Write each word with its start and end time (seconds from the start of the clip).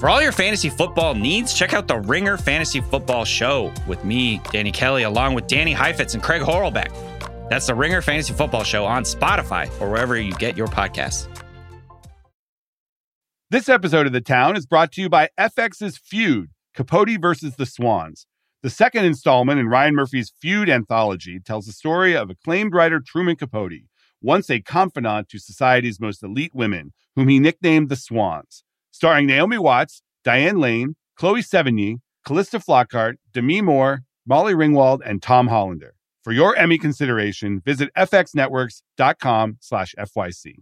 For 0.00 0.08
all 0.08 0.22
your 0.22 0.32
fantasy 0.32 0.70
football 0.70 1.14
needs, 1.14 1.52
check 1.52 1.74
out 1.74 1.86
the 1.86 1.98
Ringer 1.98 2.38
Fantasy 2.38 2.80
Football 2.80 3.26
Show 3.26 3.70
with 3.86 4.02
me, 4.02 4.40
Danny 4.50 4.72
Kelly, 4.72 5.02
along 5.02 5.34
with 5.34 5.46
Danny 5.46 5.74
Heifetz 5.74 6.14
and 6.14 6.22
Craig 6.22 6.40
Horlbeck. 6.40 6.90
That's 7.50 7.66
the 7.66 7.74
Ringer 7.74 8.00
Fantasy 8.00 8.32
Football 8.32 8.64
Show 8.64 8.86
on 8.86 9.02
Spotify 9.02 9.68
or 9.78 9.90
wherever 9.90 10.18
you 10.18 10.32
get 10.32 10.56
your 10.56 10.68
podcasts. 10.68 11.28
This 13.50 13.68
episode 13.68 14.06
of 14.06 14.14
The 14.14 14.22
Town 14.22 14.56
is 14.56 14.64
brought 14.64 14.90
to 14.92 15.02
you 15.02 15.10
by 15.10 15.28
FX's 15.38 15.98
Feud, 15.98 16.48
Capote 16.74 17.20
versus 17.20 17.56
the 17.56 17.66
Swans. 17.66 18.26
The 18.62 18.70
second 18.70 19.04
installment 19.04 19.60
in 19.60 19.68
Ryan 19.68 19.96
Murphy's 19.96 20.32
Feud 20.40 20.70
anthology 20.70 21.40
tells 21.40 21.66
the 21.66 21.72
story 21.72 22.16
of 22.16 22.30
acclaimed 22.30 22.72
writer 22.72 23.02
Truman 23.06 23.36
Capote, 23.36 23.82
once 24.22 24.48
a 24.48 24.62
confidant 24.62 25.28
to 25.28 25.38
society's 25.38 26.00
most 26.00 26.22
elite 26.22 26.54
women, 26.54 26.94
whom 27.16 27.28
he 27.28 27.38
nicknamed 27.38 27.90
the 27.90 27.96
Swans 27.96 28.64
starring 28.90 29.26
Naomi 29.26 29.58
Watts, 29.58 30.02
Diane 30.24 30.58
Lane, 30.58 30.96
Chloe 31.16 31.42
Sevigny, 31.42 31.98
Calista 32.24 32.58
Flockhart, 32.58 33.14
Demi 33.32 33.60
Moore, 33.60 34.02
Molly 34.26 34.54
Ringwald, 34.54 35.00
and 35.04 35.22
Tom 35.22 35.48
Hollander. 35.48 35.94
For 36.22 36.32
your 36.32 36.54
Emmy 36.56 36.76
consideration, 36.76 37.60
visit 37.64 37.90
fxnetworks.com 37.96 39.56
slash 39.60 39.94
FYC. 39.98 40.56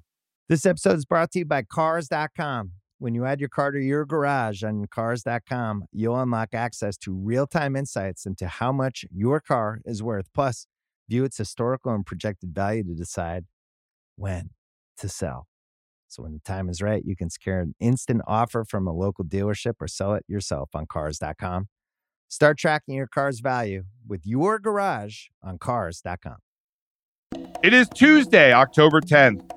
This 0.48 0.64
episode 0.64 0.96
is 0.96 1.04
brought 1.04 1.32
to 1.32 1.40
you 1.40 1.44
by 1.44 1.62
Cars.com. 1.62 2.72
When 3.00 3.14
you 3.14 3.24
add 3.24 3.40
your 3.40 3.48
car 3.48 3.70
to 3.70 3.80
your 3.80 4.04
garage 4.04 4.62
on 4.62 4.86
Cars.com, 4.86 5.84
you'll 5.92 6.20
unlock 6.20 6.54
access 6.54 6.96
to 6.98 7.12
real-time 7.12 7.76
insights 7.76 8.24
into 8.24 8.48
how 8.48 8.72
much 8.72 9.04
your 9.12 9.40
car 9.40 9.80
is 9.84 10.02
worth. 10.02 10.26
Plus, 10.32 10.66
view 11.08 11.24
its 11.24 11.38
historical 11.38 11.92
and 11.92 12.06
projected 12.06 12.54
value 12.54 12.84
to 12.84 12.94
decide 12.94 13.44
when 14.16 14.50
to 14.98 15.08
sell. 15.08 15.46
So 16.08 16.22
when 16.22 16.32
the 16.32 16.40
time 16.40 16.68
is 16.68 16.80
right, 16.80 17.04
you 17.04 17.14
can 17.14 17.30
secure 17.30 17.60
an 17.60 17.74
instant 17.78 18.22
offer 18.26 18.64
from 18.64 18.86
a 18.86 18.92
local 18.92 19.24
dealership 19.24 19.74
or 19.80 19.86
sell 19.86 20.14
it 20.14 20.24
yourself 20.26 20.70
on 20.74 20.86
cars.com. 20.86 21.68
Start 22.28 22.58
tracking 22.58 22.94
your 22.94 23.06
car's 23.06 23.40
value 23.40 23.84
with 24.06 24.26
your 24.26 24.58
garage 24.58 25.26
on 25.42 25.58
cars.com. 25.58 26.36
It 27.62 27.74
is 27.74 27.88
Tuesday, 27.94 28.52
October 28.52 29.00
10th. 29.00 29.50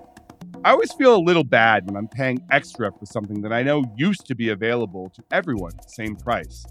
I 0.63 0.71
always 0.71 0.91
feel 0.93 1.15
a 1.15 1.17
little 1.17 1.43
bad 1.43 1.87
when 1.87 1.95
I'm 1.95 2.07
paying 2.07 2.39
extra 2.51 2.91
for 2.91 3.05
something 3.05 3.41
that 3.41 3.53
I 3.53 3.63
know 3.63 3.83
used 3.97 4.25
to 4.27 4.35
be 4.35 4.49
available 4.49 5.09
to 5.15 5.23
everyone 5.31 5.71
at 5.77 5.83
the 5.83 5.89
same 5.89 6.15
price, 6.15 6.65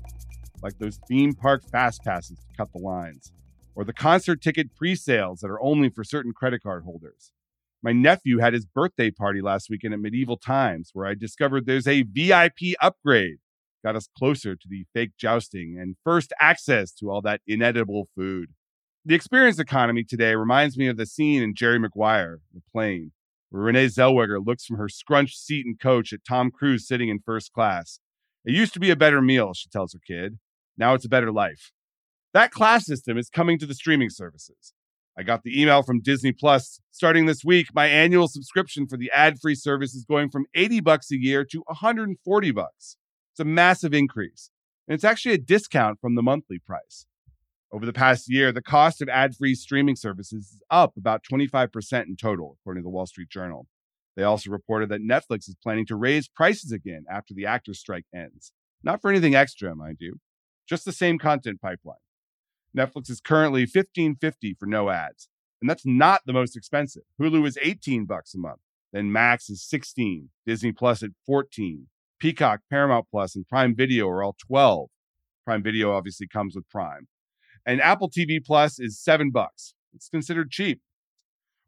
like 0.63 0.79
those 0.79 1.01
theme 1.09 1.35
park 1.35 1.63
fast 1.71 2.05
passes 2.05 2.39
to 2.39 2.57
cut 2.57 2.73
the 2.73 2.79
lines, 2.79 3.33
or 3.75 3.85
the 3.85 3.93
concert 3.93 4.43
ticket 4.43 4.75
pre 4.77 4.95
sales 4.95 5.41
that 5.41 5.51
are 5.51 5.61
only 5.63 5.89
for 5.89 6.05
certain 6.05 6.33
credit 6.33 6.63
card 6.63 6.85
holders. 6.85 7.33
My 7.83 7.93
nephew 7.93 8.39
had 8.39 8.53
his 8.53 8.67
birthday 8.67 9.11
party 9.11 9.41
last 9.41 9.71
weekend 9.71 9.95
at 9.95 10.01
Medieval 10.01 10.37
Times, 10.37 10.91
where 10.93 11.07
I 11.07 11.15
discovered 11.15 11.65
there's 11.65 11.89
a 11.89 12.03
VIP 12.03 12.77
upgrade. 12.81 13.39
Got 13.83 13.97
us 13.97 14.09
closer 14.19 14.55
to 14.55 14.69
the 14.69 14.85
fake 14.93 15.13
jousting 15.19 15.79
and 15.81 15.97
first 16.05 16.35
access 16.39 16.93
to 16.93 17.11
all 17.11 17.23
that 17.23 17.41
inedible 17.47 18.09
food. 18.15 18.51
The 19.07 19.15
experience 19.15 19.59
economy 19.59 20.05
today 20.05 20.35
reminds 20.35 20.77
me 20.77 20.89
of 20.89 20.99
the 20.99 21.07
scene 21.07 21.43
in 21.43 21.55
Jerry 21.55 21.79
Maguire, 21.79 22.41
The 22.53 22.61
Plane, 22.71 23.13
where 23.49 23.63
Renee 23.63 23.87
Zellweger 23.87 24.45
looks 24.45 24.67
from 24.67 24.77
her 24.77 24.91
scrunched 24.91 25.39
seat 25.39 25.65
and 25.65 25.81
coach 25.81 26.13
at 26.13 26.25
Tom 26.29 26.51
Cruise 26.51 26.87
sitting 26.87 27.09
in 27.09 27.21
first 27.25 27.51
class. 27.55 27.99
It 28.45 28.53
used 28.53 28.75
to 28.75 28.81
be 28.81 28.91
a 28.91 28.97
better 28.97 29.23
meal, 29.23 29.55
she 29.55 29.71
tells 29.71 29.95
her 29.95 30.01
kid. 30.07 30.39
Now 30.77 30.93
it's 30.93 31.07
a 31.07 31.11
better 31.11 31.33
life. 31.33 31.73
That 32.35 32.51
class 32.51 32.85
system 32.85 33.17
is 33.17 33.31
coming 33.31 33.59
to 33.59 33.67
the 33.67 33.75
streaming 33.75 34.11
services. 34.11 34.75
I 35.19 35.23
got 35.23 35.43
the 35.43 35.61
email 35.61 35.83
from 35.83 36.01
Disney 36.01 36.33
Plus. 36.33 36.81
Starting 36.91 37.27
this 37.27 37.45
week, 37.45 37.69
my 37.75 37.87
annual 37.87 38.29
subscription 38.29 38.87
for 38.87 38.97
the 38.97 39.11
ad-free 39.15 39.55
service 39.55 39.95
is 39.95 40.05
going 40.05 40.31
from 40.31 40.47
80 40.55 40.81
bucks 40.81 41.11
a 41.11 41.21
year 41.21 41.45
to 41.45 41.63
140 41.67 42.51
bucks. 42.53 42.97
It's 43.33 43.41
a 43.41 43.45
massive 43.45 43.93
increase. 43.93 44.51
And 44.89 44.95
it's 44.95 45.05
actually 45.05 45.35
a 45.35 45.39
discount 45.39 46.01
from 46.01 46.15
the 46.15 46.23
monthly 46.23 46.59
price. 46.59 47.07
Over 47.73 47.87
the 47.87 47.93
past 47.93 48.29
year, 48.29 48.51
the 48.51 48.63
cost 48.63 49.01
of 49.01 49.09
ad-free 49.09 49.55
streaming 49.55 49.95
services 49.95 50.47
is 50.55 50.63
up 50.71 50.97
about 50.97 51.23
25% 51.31 52.07
in 52.07 52.17
total, 52.17 52.57
according 52.61 52.83
to 52.83 52.85
the 52.85 52.91
Wall 52.91 53.07
Street 53.07 53.29
Journal. 53.29 53.67
They 54.17 54.25
also 54.25 54.51
reported 54.51 54.89
that 54.89 55.03
Netflix 55.03 55.49
is 55.49 55.57
planning 55.63 55.87
to 55.87 55.97
raise 55.97 56.29
prices 56.29 56.73
again 56.73 57.05
after 57.11 57.33
the 57.33 57.47
actors 57.47 57.79
strike 57.79 58.07
ends. 58.15 58.53
Not 58.83 59.01
for 59.01 59.11
anything 59.11 59.35
extra, 59.35 59.75
mind 59.77 59.99
you, 60.01 60.19
just 60.69 60.85
the 60.85 60.93
same 60.93 61.19
content 61.19 61.61
pipeline. 61.61 61.99
Netflix 62.77 63.11
is 63.11 63.21
currently 63.21 63.67
15.50 63.67 64.57
for 64.59 64.67
no 64.67 64.91
ads. 64.91 65.29
And 65.61 65.69
that's 65.69 65.85
not 65.85 66.23
the 66.25 66.33
most 66.33 66.57
expensive. 66.57 67.03
Hulu 67.21 67.47
is 67.47 67.59
18 67.61 68.07
bucks 68.07 68.35
a 68.35 68.39
month. 68.39 68.61
Then 68.93 69.13
Max 69.13 69.51
is 69.51 69.63
16, 69.63 70.31
Disney 70.47 70.73
Plus 70.73 71.03
at 71.03 71.11
14. 71.27 71.87
Peacock, 72.19 72.61
Paramount 72.71 73.07
Plus, 73.11 73.35
and 73.37 73.49
Prime 73.49 73.75
Video 73.75 74.09
are 74.09 74.23
all 74.23 74.37
12. 74.47 74.89
Prime 75.45 75.63
Video 75.63 75.93
obviously 75.93 76.27
comes 76.27 76.55
with 76.55 76.69
Prime. 76.69 77.09
And 77.67 77.81
Apple 77.81 78.11
TV 78.11 78.45
Plus 78.45 78.79
is 78.79 78.99
7 78.99 79.31
bucks. 79.31 79.75
It's 79.95 80.09
considered 80.09 80.51
cheap. 80.51 80.81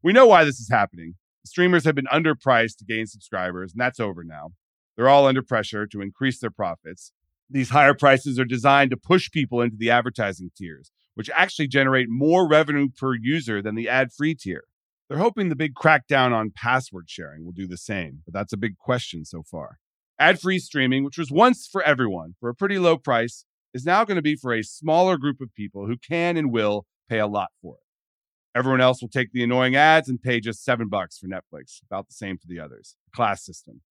We 0.02 0.12
know 0.12 0.26
why 0.26 0.44
this 0.44 0.58
is 0.58 0.68
happening. 0.70 1.14
Streamers 1.44 1.84
have 1.84 1.94
been 1.94 2.06
underpriced 2.06 2.76
to 2.78 2.84
gain 2.84 3.06
subscribers, 3.06 3.72
and 3.72 3.80
that's 3.80 4.00
over 4.00 4.24
now. 4.24 4.52
They're 4.96 5.08
all 5.08 5.26
under 5.26 5.42
pressure 5.42 5.86
to 5.86 6.00
increase 6.00 6.38
their 6.38 6.50
profits. 6.50 7.12
These 7.52 7.68
higher 7.68 7.92
prices 7.92 8.38
are 8.38 8.46
designed 8.46 8.90
to 8.92 8.96
push 8.96 9.30
people 9.30 9.60
into 9.60 9.76
the 9.76 9.90
advertising 9.90 10.50
tiers, 10.56 10.90
which 11.14 11.28
actually 11.34 11.68
generate 11.68 12.08
more 12.08 12.48
revenue 12.48 12.88
per 12.88 13.14
user 13.14 13.60
than 13.60 13.74
the 13.74 13.90
ad 13.90 14.10
free 14.10 14.34
tier. 14.34 14.64
They're 15.06 15.18
hoping 15.18 15.50
the 15.50 15.54
big 15.54 15.74
crackdown 15.74 16.32
on 16.32 16.52
password 16.56 17.10
sharing 17.10 17.44
will 17.44 17.52
do 17.52 17.66
the 17.66 17.76
same, 17.76 18.22
but 18.24 18.32
that's 18.32 18.54
a 18.54 18.56
big 18.56 18.78
question 18.78 19.26
so 19.26 19.42
far. 19.42 19.76
Ad 20.18 20.40
free 20.40 20.58
streaming, 20.58 21.04
which 21.04 21.18
was 21.18 21.30
once 21.30 21.68
for 21.70 21.82
everyone 21.82 22.36
for 22.40 22.48
a 22.48 22.54
pretty 22.54 22.78
low 22.78 22.96
price, 22.96 23.44
is 23.74 23.84
now 23.84 24.02
going 24.06 24.16
to 24.16 24.22
be 24.22 24.34
for 24.34 24.54
a 24.54 24.64
smaller 24.64 25.18
group 25.18 25.42
of 25.42 25.54
people 25.54 25.86
who 25.86 25.98
can 25.98 26.38
and 26.38 26.50
will 26.50 26.86
pay 27.06 27.18
a 27.18 27.26
lot 27.26 27.50
for 27.60 27.74
it. 27.74 28.58
Everyone 28.58 28.80
else 28.80 29.02
will 29.02 29.10
take 29.10 29.32
the 29.32 29.44
annoying 29.44 29.76
ads 29.76 30.08
and 30.08 30.22
pay 30.22 30.40
just 30.40 30.64
seven 30.64 30.88
bucks 30.88 31.18
for 31.18 31.26
Netflix, 31.26 31.82
about 31.84 32.08
the 32.08 32.14
same 32.14 32.38
for 32.38 32.46
the 32.48 32.60
others. 32.60 32.96
Class 33.14 33.44
system. 33.44 33.82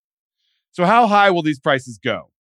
So, 0.71 0.85
how 0.85 1.05
high 1.05 1.29
will 1.29 1.44
these 1.44 1.59
prices 1.59 2.00
go? 2.03 2.31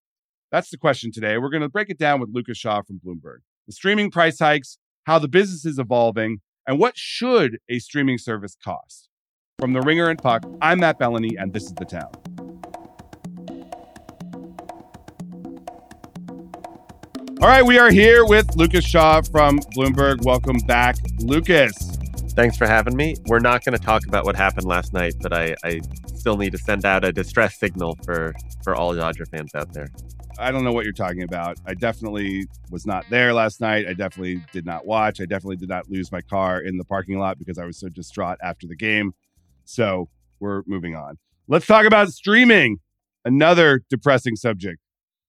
That's 0.51 0.69
the 0.69 0.77
question 0.77 1.13
today. 1.13 1.37
We're 1.37 1.49
going 1.49 1.61
to 1.61 1.69
break 1.69 1.89
it 1.89 1.97
down 1.97 2.19
with 2.19 2.29
Lucas 2.33 2.57
Shaw 2.57 2.81
from 2.81 2.99
Bloomberg. 2.99 3.37
The 3.67 3.73
streaming 3.73 4.11
price 4.11 4.37
hikes, 4.37 4.77
how 5.05 5.17
the 5.17 5.29
business 5.29 5.65
is 5.65 5.79
evolving, 5.79 6.41
and 6.67 6.77
what 6.77 6.97
should 6.97 7.59
a 7.69 7.79
streaming 7.79 8.17
service 8.17 8.57
cost. 8.61 9.07
From 9.59 9.71
The 9.71 9.79
Ringer 9.79 10.09
and 10.09 10.21
Puck, 10.21 10.43
I'm 10.61 10.81
Matt 10.81 10.99
Belloni, 10.99 11.35
and 11.37 11.53
this 11.53 11.63
is 11.63 11.73
The 11.73 11.85
Town. 11.85 12.11
All 17.41 17.47
right, 17.47 17.65
we 17.65 17.79
are 17.79 17.89
here 17.89 18.25
with 18.25 18.53
Lucas 18.57 18.83
Shaw 18.83 19.21
from 19.21 19.59
Bloomberg. 19.77 20.25
Welcome 20.25 20.57
back, 20.67 20.97
Lucas. 21.19 21.73
Thanks 22.33 22.57
for 22.57 22.67
having 22.67 22.97
me. 22.97 23.15
We're 23.27 23.39
not 23.39 23.63
going 23.63 23.77
to 23.77 23.83
talk 23.83 24.05
about 24.05 24.25
what 24.25 24.35
happened 24.35 24.65
last 24.65 24.91
night, 24.91 25.13
but 25.21 25.31
I, 25.31 25.55
I 25.63 25.79
still 26.13 26.35
need 26.35 26.51
to 26.51 26.57
send 26.57 26.83
out 26.83 27.05
a 27.05 27.13
distress 27.13 27.57
signal 27.57 27.97
for 28.03 28.33
for 28.63 28.75
all 28.75 28.93
Dodger 28.93 29.25
fans 29.25 29.55
out 29.55 29.71
there. 29.73 29.87
I 30.41 30.51
don't 30.51 30.63
know 30.63 30.73
what 30.73 30.85
you're 30.85 30.93
talking 30.93 31.21
about. 31.21 31.59
I 31.67 31.75
definitely 31.75 32.47
was 32.71 32.85
not 32.85 33.05
there 33.11 33.31
last 33.31 33.61
night. 33.61 33.87
I 33.87 33.93
definitely 33.93 34.43
did 34.51 34.65
not 34.65 34.87
watch. 34.87 35.21
I 35.21 35.25
definitely 35.25 35.57
did 35.57 35.69
not 35.69 35.87
lose 35.87 36.11
my 36.11 36.21
car 36.21 36.59
in 36.59 36.77
the 36.77 36.83
parking 36.83 37.19
lot 37.19 37.37
because 37.37 37.59
I 37.59 37.65
was 37.65 37.77
so 37.77 37.89
distraught 37.89 38.39
after 38.41 38.65
the 38.65 38.75
game. 38.75 39.13
So 39.65 40.09
we're 40.39 40.63
moving 40.65 40.95
on. 40.95 41.19
Let's 41.47 41.67
talk 41.67 41.85
about 41.85 42.09
streaming, 42.09 42.79
another 43.23 43.83
depressing 43.87 44.35
subject. 44.35 44.79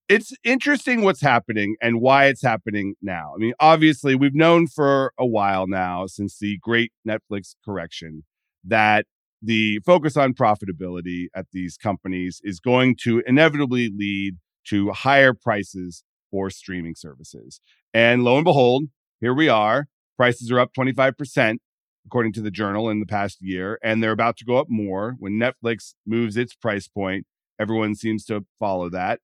It's 0.08 0.32
interesting 0.44 1.02
what's 1.02 1.20
happening 1.20 1.76
and 1.82 2.00
why 2.00 2.26
it's 2.26 2.42
happening 2.42 2.94
now. 3.02 3.32
I 3.34 3.38
mean, 3.38 3.52
obviously, 3.60 4.14
we've 4.14 4.34
known 4.34 4.66
for 4.66 5.12
a 5.18 5.26
while 5.26 5.66
now 5.66 6.06
since 6.06 6.38
the 6.38 6.58
great 6.62 6.90
Netflix 7.06 7.54
correction 7.64 8.24
that 8.64 9.04
the 9.42 9.80
focus 9.84 10.16
on 10.16 10.32
profitability 10.32 11.26
at 11.34 11.46
these 11.52 11.76
companies 11.76 12.40
is 12.44 12.60
going 12.60 12.96
to 13.02 13.22
inevitably 13.26 13.90
lead 13.94 14.36
to 14.68 14.90
higher 14.90 15.34
prices 15.34 16.04
for 16.30 16.50
streaming 16.50 16.94
services. 16.94 17.60
And 17.94 18.24
lo 18.24 18.36
and 18.36 18.44
behold, 18.44 18.84
here 19.20 19.34
we 19.34 19.48
are. 19.48 19.86
Prices 20.16 20.50
are 20.50 20.58
up 20.58 20.72
25%, 20.74 21.58
according 22.06 22.32
to 22.32 22.40
the 22.40 22.50
journal, 22.50 22.88
in 22.88 23.00
the 23.00 23.06
past 23.06 23.38
year. 23.40 23.78
And 23.82 24.02
they're 24.02 24.12
about 24.12 24.36
to 24.38 24.44
go 24.44 24.56
up 24.56 24.68
more. 24.68 25.16
When 25.18 25.34
Netflix 25.34 25.94
moves 26.06 26.36
its 26.36 26.54
price 26.54 26.88
point, 26.88 27.26
everyone 27.60 27.94
seems 27.94 28.24
to 28.26 28.44
follow 28.58 28.88
that. 28.90 29.20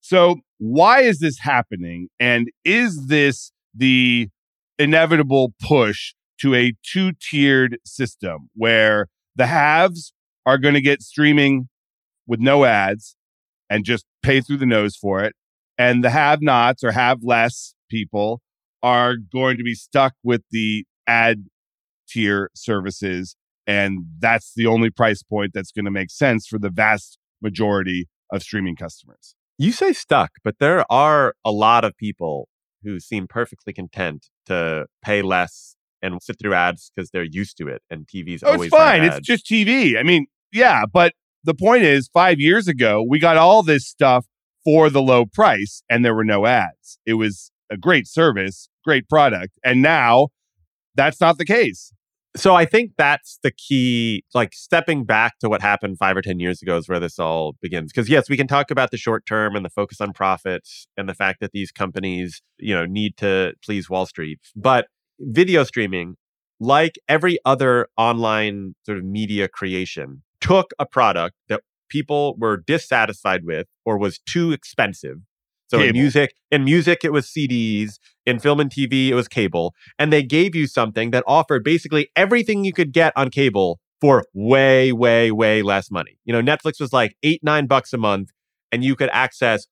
So, 0.00 0.36
why 0.58 1.00
is 1.00 1.20
this 1.20 1.40
happening? 1.40 2.08
And 2.18 2.50
is 2.64 3.06
this 3.06 3.52
the 3.74 4.28
inevitable 4.78 5.54
push 5.62 6.14
to 6.40 6.54
a 6.54 6.72
two 6.82 7.12
tiered 7.12 7.78
system 7.84 8.48
where 8.54 9.08
the 9.36 9.46
haves 9.46 10.12
are 10.46 10.58
going 10.58 10.74
to 10.74 10.80
get 10.80 11.02
streaming 11.02 11.68
with 12.26 12.40
no 12.40 12.64
ads 12.64 13.14
and 13.70 13.84
just 13.84 14.04
pay 14.22 14.40
through 14.40 14.58
the 14.58 14.66
nose 14.66 14.96
for 14.96 15.22
it. 15.22 15.34
And 15.78 16.04
the 16.04 16.10
have 16.10 16.42
nots 16.42 16.84
or 16.84 16.90
have 16.90 17.20
less 17.22 17.74
people 17.88 18.42
are 18.82 19.14
going 19.16 19.56
to 19.56 19.62
be 19.62 19.74
stuck 19.74 20.12
with 20.22 20.42
the 20.50 20.84
ad 21.06 21.46
tier 22.08 22.50
services. 22.54 23.36
And 23.66 24.00
that's 24.18 24.52
the 24.54 24.66
only 24.66 24.90
price 24.90 25.22
point 25.22 25.52
that's 25.54 25.70
going 25.70 25.84
to 25.84 25.90
make 25.90 26.10
sense 26.10 26.46
for 26.46 26.58
the 26.58 26.70
vast 26.70 27.16
majority 27.40 28.08
of 28.32 28.42
streaming 28.42 28.76
customers. 28.76 29.34
You 29.56 29.72
say 29.72 29.92
stuck, 29.92 30.32
but 30.42 30.56
there 30.58 30.84
are 30.90 31.34
a 31.44 31.52
lot 31.52 31.84
of 31.84 31.96
people 31.96 32.48
who 32.82 32.98
seem 32.98 33.26
perfectly 33.28 33.72
content 33.72 34.26
to 34.46 34.86
pay 35.04 35.22
less 35.22 35.76
and 36.02 36.20
sit 36.22 36.38
through 36.38 36.54
ads 36.54 36.90
because 36.94 37.10
they're 37.10 37.22
used 37.22 37.58
to 37.58 37.68
it 37.68 37.82
and 37.90 38.06
TV's 38.06 38.42
Oh, 38.42 38.52
always 38.52 38.68
it's 38.68 38.76
fine. 38.76 39.02
It's 39.04 39.20
just 39.20 39.46
TV. 39.46 39.98
I 39.98 40.02
mean, 40.02 40.26
yeah, 40.52 40.84
but 40.90 41.12
the 41.44 41.54
point 41.54 41.84
is, 41.84 42.08
five 42.12 42.38
years 42.40 42.68
ago, 42.68 43.04
we 43.06 43.18
got 43.18 43.36
all 43.36 43.62
this 43.62 43.86
stuff 43.86 44.26
for 44.64 44.90
the 44.90 45.02
low 45.02 45.24
price 45.24 45.82
and 45.88 46.04
there 46.04 46.14
were 46.14 46.24
no 46.24 46.46
ads. 46.46 46.98
It 47.06 47.14
was 47.14 47.50
a 47.70 47.76
great 47.76 48.06
service, 48.06 48.68
great 48.84 49.08
product. 49.08 49.58
And 49.64 49.80
now 49.80 50.28
that's 50.94 51.20
not 51.20 51.38
the 51.38 51.44
case. 51.44 51.92
so 52.36 52.54
I 52.54 52.64
think 52.64 52.92
that's 52.96 53.38
the 53.42 53.50
key. 53.50 54.24
Like 54.34 54.52
stepping 54.52 55.04
back 55.04 55.38
to 55.40 55.48
what 55.48 55.62
happened 55.62 55.98
five 55.98 56.16
or 56.16 56.22
10 56.22 56.38
years 56.40 56.62
ago 56.62 56.76
is 56.76 56.88
where 56.88 57.00
this 57.00 57.18
all 57.18 57.54
begins. 57.62 57.92
Because, 57.92 58.08
yes, 58.08 58.28
we 58.28 58.36
can 58.36 58.46
talk 58.46 58.70
about 58.70 58.90
the 58.90 58.96
short 58.96 59.26
term 59.26 59.56
and 59.56 59.64
the 59.64 59.70
focus 59.70 60.00
on 60.00 60.12
profits 60.12 60.86
and 60.96 61.08
the 61.08 61.14
fact 61.14 61.40
that 61.40 61.52
these 61.52 61.72
companies, 61.72 62.42
you 62.58 62.74
know, 62.74 62.86
need 62.86 63.16
to 63.16 63.54
please 63.64 63.88
Wall 63.88 64.06
Street. 64.06 64.38
But 64.54 64.86
video 65.18 65.64
streaming, 65.64 66.16
like 66.60 66.98
every 67.08 67.38
other 67.44 67.88
online 67.96 68.74
sort 68.84 68.98
of 68.98 69.04
media 69.04 69.48
creation, 69.48 70.22
took 70.40 70.72
a 70.78 70.86
product 70.86 71.36
that 71.48 71.62
people 71.88 72.36
were 72.38 72.62
dissatisfied 72.66 73.44
with 73.44 73.66
or 73.84 73.98
was 73.98 74.18
too 74.18 74.52
expensive. 74.52 75.18
So 75.68 75.80
in 75.80 75.92
music, 75.92 76.34
in 76.50 76.64
music, 76.64 77.04
it 77.04 77.12
was 77.12 77.26
CDs. 77.26 77.98
In 78.26 78.40
film 78.40 78.58
and 78.58 78.70
TV, 78.70 79.08
it 79.08 79.14
was 79.14 79.28
cable 79.28 79.74
and 79.98 80.12
they 80.12 80.22
gave 80.22 80.54
you 80.54 80.66
something 80.66 81.10
that 81.12 81.22
offered 81.26 81.62
basically 81.62 82.10
everything 82.16 82.64
you 82.64 82.72
could 82.72 82.92
get 82.92 83.12
on 83.16 83.30
cable 83.30 83.78
for 84.00 84.24
way, 84.34 84.92
way, 84.92 85.30
way 85.30 85.62
less 85.62 85.90
money. 85.90 86.18
You 86.24 86.32
know, 86.32 86.42
Netflix 86.42 86.80
was 86.80 86.92
like 86.92 87.16
eight, 87.22 87.40
nine 87.42 87.66
bucks 87.66 87.92
a 87.92 87.98
month, 87.98 88.30
and 88.72 88.82
you 88.82 88.96
could 88.96 89.10
access 89.12 89.66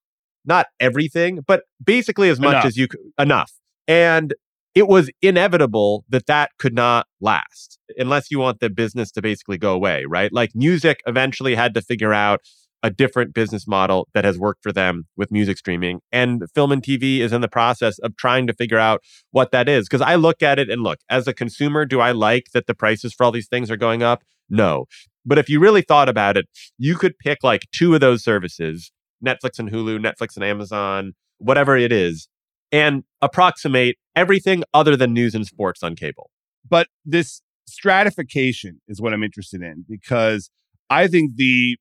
not 0.45 0.67
everything, 0.81 1.41
but 1.47 1.63
basically 1.83 2.29
as 2.29 2.39
much 2.39 2.53
Enough. 2.53 2.65
as 2.67 2.77
you 2.77 2.89
could, 2.89 3.01
enough. 3.19 3.53
And 3.87 4.35
it 4.79 4.87
was 4.87 5.11
inevitable 5.23 6.05
that 6.09 6.27
that 6.27 6.53
could 6.57 6.73
not 6.73 7.09
last 7.21 7.81
unless 7.97 8.31
you 8.31 8.39
want 8.39 8.61
the 8.61 8.71
business 8.71 9.11
to 9.11 9.21
basically 9.21 9.59
go 9.59 9.75
away, 9.75 10.05
right? 10.05 10.33
Like 10.33 10.51
music 10.55 11.01
eventually 11.05 11.57
had 11.57 11.75
to 11.75 11.83
figure 11.83 12.15
out 12.15 12.43
a 12.85 12.89
different 12.89 13.35
business 13.35 13.67
model 13.67 14.07
that 14.15 14.25
has 14.25 14.39
worked 14.39 14.63
for 14.63 14.71
them 14.71 15.09
with 15.17 15.33
music 15.33 15.59
streaming. 15.59 15.99
And 16.13 16.45
film 16.55 16.71
and 16.71 16.81
TV 16.81 17.19
is 17.19 17.33
in 17.33 17.41
the 17.41 17.49
process 17.49 17.99
of 17.99 18.17
trying 18.17 18.47
to 18.47 18.53
figure 18.53 18.79
out 18.79 19.03
what 19.33 19.51
that 19.51 19.69
is. 19.69 19.89
Because 19.89 20.01
I 20.01 20.15
look 20.15 20.45
at 20.45 20.61
it 20.61 20.71
and 20.71 20.85
look, 20.85 21.01
as 21.11 21.27
a 21.27 21.35
consumer, 21.35 21.85
do 21.85 21.99
I 21.99 22.13
like 22.13 22.45
that 22.55 22.69
the 22.69 22.75
prices 22.75 23.13
for 23.13 23.25
all 23.25 23.33
these 23.33 23.49
things 23.49 23.73
are 23.73 23.77
going 23.77 24.05
up? 24.05 24.23
No. 24.49 24.85
But 25.27 25.39
if 25.39 25.49
you 25.49 25.59
really 25.59 25.83
thought 25.83 26.09
about 26.09 26.37
it, 26.37 26.47
you 26.79 26.95
could 26.95 27.19
pick 27.19 27.39
like 27.43 27.67
two 27.73 27.95
of 27.95 28.01
those 28.01 28.23
services 28.23 28.93
Netflix 29.27 29.59
and 29.59 29.73
Hulu, 29.73 29.99
Netflix 29.99 30.37
and 30.37 30.45
Amazon, 30.45 31.15
whatever 31.39 31.77
it 31.77 31.91
is, 31.91 32.29
and 32.73 33.05
approximate 33.23 33.97
everything 34.15 34.63
other 34.75 34.97
than 34.97 35.13
news 35.13 35.35
and 35.35 35.47
sports 35.47 35.83
on 35.83 35.95
cable. 35.95 36.31
But 36.69 36.89
this 37.05 37.43
stratification 37.67 38.81
is 38.89 39.01
what 39.01 39.13
I'm 39.13 39.23
interested 39.23 39.63
in 39.63 39.85
because 39.89 40.51
I 40.91 41.07
think 41.07 41.37
the 41.37 41.77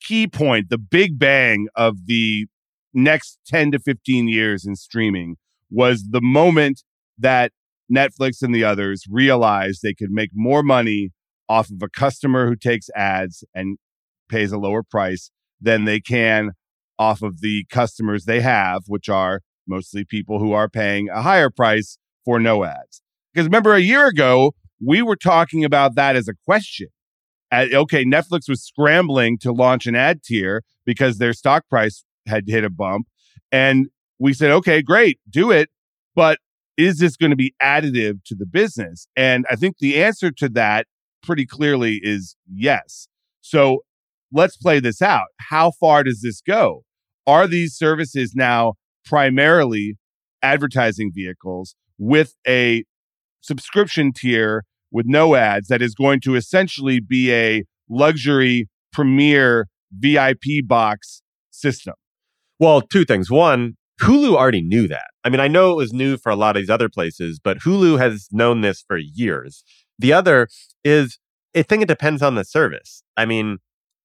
key 0.00 0.26
point, 0.26 0.70
the 0.70 0.78
big 0.78 1.18
bang 1.18 1.68
of 1.74 2.06
the 2.06 2.46
next 2.92 3.38
10 3.46 3.72
to 3.72 3.78
15 3.78 4.28
years 4.28 4.64
in 4.64 4.74
streaming 4.76 5.36
was 5.70 6.04
the 6.10 6.20
moment 6.20 6.82
that 7.18 7.52
Netflix 7.92 8.42
and 8.42 8.54
the 8.54 8.64
others 8.64 9.04
realized 9.08 9.80
they 9.82 9.94
could 9.94 10.10
make 10.10 10.30
more 10.32 10.62
money 10.62 11.10
off 11.48 11.70
of 11.70 11.82
a 11.82 11.88
customer 11.88 12.46
who 12.46 12.56
takes 12.56 12.88
ads 12.94 13.44
and 13.54 13.78
pays 14.28 14.52
a 14.52 14.58
lower 14.58 14.82
price 14.82 15.30
than 15.60 15.84
they 15.84 16.00
can 16.00 16.52
off 16.98 17.22
of 17.22 17.40
the 17.40 17.64
customers 17.70 18.24
they 18.24 18.40
have, 18.40 18.82
which 18.86 19.08
are 19.08 19.40
mostly 19.70 20.04
people 20.04 20.38
who 20.38 20.52
are 20.52 20.68
paying 20.68 21.08
a 21.08 21.22
higher 21.22 21.48
price 21.48 21.96
for 22.24 22.38
no 22.38 22.64
ads. 22.64 23.00
Because 23.32 23.46
remember, 23.46 23.72
a 23.72 23.80
year 23.80 24.06
ago, 24.06 24.52
we 24.84 25.00
were 25.00 25.16
talking 25.16 25.64
about 25.64 25.94
that 25.94 26.16
as 26.16 26.28
a 26.28 26.34
question. 26.44 26.88
At, 27.50 27.72
okay, 27.72 28.04
Netflix 28.04 28.48
was 28.48 28.62
scrambling 28.62 29.38
to 29.38 29.52
launch 29.52 29.86
an 29.86 29.94
ad 29.94 30.22
tier 30.22 30.62
because 30.84 31.18
their 31.18 31.32
stock 31.32 31.68
price 31.68 32.04
had 32.26 32.44
hit 32.46 32.64
a 32.64 32.70
bump. 32.70 33.06
And 33.50 33.88
we 34.18 34.34
said, 34.34 34.50
okay, 34.50 34.82
great, 34.82 35.18
do 35.28 35.50
it. 35.50 35.70
But 36.14 36.38
is 36.76 36.98
this 36.98 37.16
going 37.16 37.30
to 37.30 37.36
be 37.36 37.54
additive 37.62 38.24
to 38.26 38.34
the 38.34 38.46
business? 38.46 39.06
And 39.16 39.46
I 39.50 39.56
think 39.56 39.78
the 39.78 40.02
answer 40.02 40.30
to 40.32 40.48
that 40.50 40.86
pretty 41.22 41.46
clearly 41.46 42.00
is 42.02 42.36
yes. 42.52 43.08
So 43.40 43.84
let's 44.32 44.56
play 44.56 44.80
this 44.80 45.02
out. 45.02 45.26
How 45.38 45.72
far 45.72 46.04
does 46.04 46.22
this 46.22 46.40
go? 46.40 46.84
Are 47.26 47.46
these 47.46 47.74
services 47.74 48.34
now 48.34 48.74
primarily 49.04 49.96
advertising 50.42 51.10
vehicles 51.14 51.74
with 51.98 52.34
a 52.46 52.84
subscription 53.40 54.12
tier 54.12 54.64
with 54.90 55.06
no 55.06 55.34
ads 55.34 55.68
that 55.68 55.82
is 55.82 55.94
going 55.94 56.20
to 56.20 56.34
essentially 56.34 57.00
be 57.00 57.32
a 57.32 57.64
luxury 57.88 58.68
premier 58.92 59.68
VIP 59.92 60.66
box 60.66 61.22
system? 61.50 61.94
Well, 62.58 62.80
two 62.82 63.04
things. 63.04 63.30
One, 63.30 63.76
Hulu 64.00 64.34
already 64.34 64.62
knew 64.62 64.88
that. 64.88 65.08
I 65.24 65.28
mean, 65.28 65.40
I 65.40 65.48
know 65.48 65.72
it 65.72 65.76
was 65.76 65.92
new 65.92 66.16
for 66.16 66.30
a 66.30 66.36
lot 66.36 66.56
of 66.56 66.62
these 66.62 66.70
other 66.70 66.88
places, 66.88 67.38
but 67.38 67.58
Hulu 67.58 67.98
has 67.98 68.28
known 68.32 68.62
this 68.62 68.82
for 68.86 68.96
years. 68.96 69.62
The 69.98 70.12
other 70.12 70.48
is, 70.84 71.18
I 71.54 71.62
think 71.62 71.82
it 71.82 71.88
depends 71.88 72.22
on 72.22 72.34
the 72.34 72.44
service. 72.44 73.02
I 73.16 73.26
mean, 73.26 73.58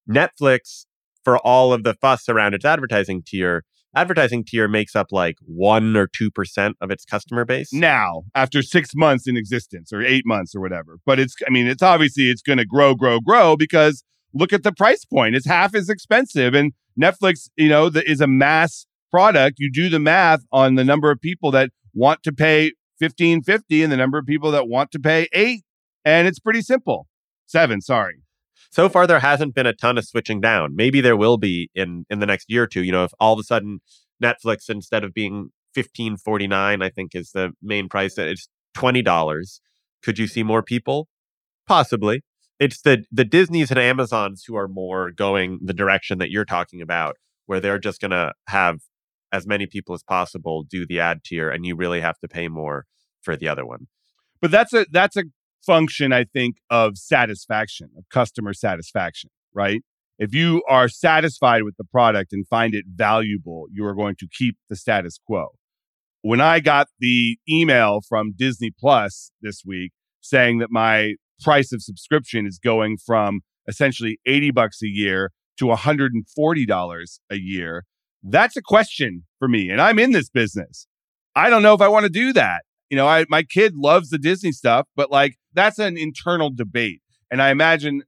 Netflix, 0.09 0.85
for 1.23 1.37
all 1.39 1.71
of 1.71 1.83
the 1.83 1.93
fuss 1.93 2.27
around 2.27 2.53
its 2.53 2.65
advertising 2.65 3.23
tier, 3.25 3.63
advertising 3.95 4.43
tier 4.43 4.67
makes 4.67 4.95
up 4.95 5.07
like 5.11 5.37
one 5.45 5.95
or 5.95 6.07
2% 6.07 6.73
of 6.81 6.91
its 6.91 7.05
customer 7.05 7.45
base. 7.45 7.71
now 7.73 8.23
after 8.35 8.61
six 8.61 8.89
months 8.95 9.27
in 9.27 9.37
existence 9.37 9.93
or 9.93 10.01
eight 10.01 10.25
months 10.25 10.55
or 10.55 10.61
whatever. 10.61 10.97
But 11.05 11.19
it's, 11.19 11.35
I 11.47 11.49
mean, 11.49 11.67
it's 11.67 11.83
obviously 11.83 12.29
it's 12.29 12.41
going 12.41 12.57
to 12.57 12.65
grow, 12.65 12.95
grow, 12.95 13.19
grow 13.19 13.55
because 13.55 14.03
look 14.33 14.53
at 14.53 14.63
the 14.63 14.71
price 14.73 15.05
point. 15.05 15.35
It's 15.35 15.47
half 15.47 15.73
as 15.73 15.89
expensive. 15.89 16.53
And 16.53 16.73
Netflix, 17.01 17.49
you 17.55 17.69
know, 17.69 17.89
the, 17.89 18.09
is 18.09 18.21
a 18.21 18.27
mass 18.27 18.85
product. 19.11 19.55
You 19.59 19.71
do 19.71 19.89
the 19.89 19.99
math 19.99 20.41
on 20.51 20.75
the 20.75 20.83
number 20.83 21.09
of 21.11 21.19
people 21.21 21.51
that 21.51 21.69
want 21.93 22.21
to 22.23 22.33
pay 22.33 22.73
fifteen 22.99 23.41
fifty 23.41 23.81
and 23.83 23.91
the 23.91 23.97
number 23.97 24.17
of 24.17 24.25
people 24.25 24.51
that 24.51 24.67
want 24.67 24.91
to 24.91 24.99
pay 24.99 25.27
eight, 25.33 25.63
and 26.03 26.27
it's 26.27 26.39
pretty 26.39 26.61
simple. 26.61 27.07
Seven, 27.45 27.81
sorry. 27.81 28.24
So 28.71 28.89
far 28.89 29.07
there 29.07 29.19
hasn't 29.19 29.55
been 29.55 29.65
a 29.65 29.73
ton 29.73 29.97
of 29.97 30.05
switching 30.05 30.41
down. 30.41 30.75
Maybe 30.75 31.01
there 31.01 31.17
will 31.17 31.37
be 31.37 31.69
in 31.75 32.05
in 32.09 32.19
the 32.19 32.25
next 32.25 32.49
year 32.49 32.63
or 32.63 32.67
two. 32.67 32.83
You 32.83 32.91
know 32.91 33.03
if 33.03 33.11
all 33.19 33.33
of 33.33 33.39
a 33.39 33.43
sudden 33.43 33.79
netflix 34.23 34.69
instead 34.69 35.03
of 35.03 35.13
being 35.13 35.49
1549 35.73 36.81
i 36.81 36.89
think 36.89 37.13
is 37.13 37.31
the 37.31 37.51
main 37.61 37.89
price 37.89 38.17
it's 38.17 38.47
$20 38.77 39.03
could 40.05 40.19
you 40.19 40.27
see 40.27 40.43
more 40.43 40.61
people? 40.61 41.07
Possibly. 41.67 42.21
It's 42.59 42.81
the 42.81 43.03
the 43.11 43.25
disneys 43.25 43.71
and 43.71 43.79
amazons 43.79 44.43
who 44.45 44.55
are 44.55 44.67
more 44.67 45.11
going 45.11 45.59
the 45.61 45.73
direction 45.73 46.19
that 46.19 46.29
you're 46.29 46.45
talking 46.45 46.79
about 46.79 47.15
where 47.47 47.59
they're 47.59 47.79
just 47.79 47.99
going 47.99 48.11
to 48.11 48.33
have 48.47 48.77
as 49.31 49.47
many 49.47 49.65
people 49.65 49.95
as 49.95 50.03
possible 50.03 50.63
do 50.63 50.85
the 50.85 50.99
ad 50.99 51.23
tier 51.23 51.49
and 51.49 51.65
you 51.65 51.75
really 51.75 52.01
have 52.01 52.19
to 52.19 52.27
pay 52.27 52.47
more 52.47 52.85
for 53.21 53.35
the 53.35 53.47
other 53.47 53.65
one. 53.65 53.87
But 54.41 54.51
that's 54.51 54.73
a 54.73 54.85
that's 54.91 55.17
a 55.17 55.23
function, 55.65 56.13
I 56.13 56.25
think, 56.25 56.57
of 56.69 56.97
satisfaction, 56.97 57.89
of 57.97 58.05
customer 58.09 58.53
satisfaction, 58.53 59.29
right? 59.53 59.81
If 60.17 60.33
you 60.33 60.63
are 60.69 60.87
satisfied 60.87 61.63
with 61.63 61.75
the 61.77 61.83
product 61.83 62.31
and 62.31 62.47
find 62.47 62.73
it 62.73 62.85
valuable, 62.93 63.65
you 63.71 63.85
are 63.85 63.93
going 63.93 64.15
to 64.19 64.27
keep 64.31 64.57
the 64.69 64.75
status 64.75 65.17
quo. 65.25 65.47
When 66.21 66.41
I 66.41 66.59
got 66.59 66.87
the 66.99 67.37
email 67.49 67.99
from 68.07 68.33
Disney 68.35 68.71
Plus 68.77 69.31
this 69.41 69.63
week 69.65 69.91
saying 70.21 70.59
that 70.59 70.71
my 70.71 71.15
price 71.41 71.71
of 71.71 71.81
subscription 71.81 72.47
is 72.47 72.59
going 72.63 72.97
from 73.05 73.41
essentially 73.67 74.19
80 74.25 74.51
bucks 74.51 74.81
a 74.81 74.87
year 74.87 75.31
to 75.59 75.65
$140 75.65 77.19
a 77.29 77.35
year, 77.35 77.85
that's 78.23 78.57
a 78.57 78.61
question 78.61 79.25
for 79.37 79.47
me. 79.47 79.69
And 79.69 79.81
I'm 79.81 79.99
in 79.99 80.11
this 80.11 80.29
business. 80.29 80.87
I 81.35 81.49
don't 81.49 81.61
know 81.61 81.73
if 81.73 81.81
I 81.81 81.89
want 81.89 82.05
to 82.05 82.09
do 82.09 82.33
that 82.33 82.63
you 82.89 82.97
know, 82.97 83.07
I 83.07 83.25
my 83.29 83.43
kid 83.43 83.75
loves 83.75 84.09
the 84.09 84.17
Disney 84.17 84.51
stuff, 84.51 84.87
but 84.95 85.11
like 85.11 85.35
that's 85.53 85.79
an 85.79 85.97
internal 85.97 86.49
debate. 86.49 87.01
And 87.31 87.41
I 87.41 87.49
imagine 87.49 88.03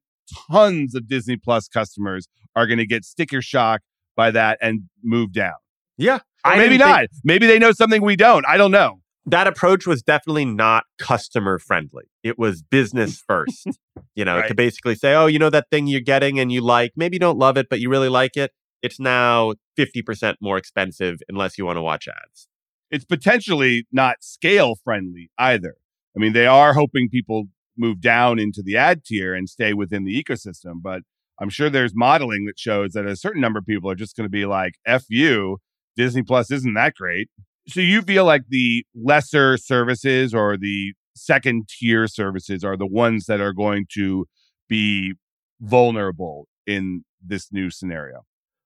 tons 0.52 0.94
of 0.96 1.08
Disney 1.08 1.38
Plus 1.38 1.68
customers 1.68 2.28
are 2.56 2.68
going 2.68 2.78
to 2.80 2.86
get 2.86 3.06
sticker 3.06 3.42
shock 3.42 3.82
by 4.16 4.32
that 4.32 4.58
and 4.62 4.82
move 5.04 5.32
down. 5.32 5.54
yeah 5.98 6.20
maybe 6.58 6.78
didn't 6.78 6.88
think- 6.88 7.12
Maybe 7.24 7.48
they 7.48 7.60
know 7.60 7.72
something 7.72 8.02
we 8.02 8.16
don't. 8.16 8.46
I 8.48 8.58
don't 8.58 8.72
know. 8.72 9.02
that 9.26 9.48
approach 9.48 9.86
was 9.86 10.02
definitely 10.02 10.46
not 10.46 10.86
customer 11.00 11.60
friendly. 11.60 12.06
It 12.24 12.38
was 12.40 12.62
business 12.64 13.22
first, 13.28 13.68
you 14.16 14.24
know, 14.26 14.38
to 14.48 14.56
basically 14.56 14.96
say, 14.96 15.14
oh, 15.16 15.26
you 15.28 15.38
know, 15.40 15.50
that 15.50 15.68
thing 15.70 15.88
you're 15.88 16.00
getting 16.02 16.40
and 16.40 16.52
you 16.52 16.62
like, 16.62 16.92
maybe 16.96 17.16
you 17.16 17.20
don't 17.20 17.38
love 17.38 17.58
it, 17.58 17.68
but 17.70 17.80
you 17.82 17.90
really 17.90 18.10
like 18.10 18.38
it. 18.38 18.52
It's 18.82 19.00
now 19.00 19.54
50% 19.78 20.36
more 20.42 20.58
expensive 20.58 21.18
unless 21.30 21.58
you 21.58 21.66
want 21.66 21.78
to 21.78 21.82
watch 21.82 22.08
ads. 22.08 22.48
It's 22.90 23.06
potentially 23.06 23.86
not 23.92 24.18
scale 24.22 24.76
friendly 24.84 25.30
either. 25.38 25.76
I 26.16 26.20
mean, 26.20 26.34
they 26.34 26.48
are 26.48 26.74
hoping 26.74 27.10
people 27.10 27.46
move 27.78 28.02
down 28.02 28.40
into 28.40 28.64
the 28.64 28.78
ad 28.78 29.04
tier 29.04 29.34
and 29.34 29.48
stay 29.48 29.74
within 29.74 30.04
the 30.04 30.24
ecosystem, 30.24 30.82
but 30.82 31.02
I'm 31.40 31.50
sure 31.50 31.70
there's 31.70 31.94
modeling 31.96 32.46
that 32.46 32.58
shows 32.58 32.94
that 32.94 33.06
a 33.06 33.16
certain 33.16 33.42
number 33.42 33.60
of 33.60 33.66
people 33.66 33.92
are 33.92 33.96
just 33.96 34.16
going 34.16 34.26
to 34.26 34.30
be 34.30 34.46
like, 34.46 34.74
F 34.86 35.04
you, 35.10 35.58
Disney 35.96 36.24
Plus 36.24 36.50
isn't 36.50 36.74
that 36.74 36.96
great. 36.96 37.30
So 37.68 37.82
you 37.82 38.02
feel 38.02 38.26
like 38.26 38.44
the 38.50 38.86
lesser 38.96 39.58
services 39.58 40.34
or 40.34 40.58
the 40.58 40.94
second 41.16 41.68
tier 41.68 42.08
services 42.08 42.64
are 42.64 42.78
the 42.78 42.88
ones 42.88 43.26
that 43.26 43.42
are 43.42 43.54
going 43.54 43.86
to 43.94 44.26
be 44.70 45.14
vulnerable 45.60 46.48
in 46.66 47.04
this 47.24 47.52
new 47.52 47.70
scenario? 47.70 48.26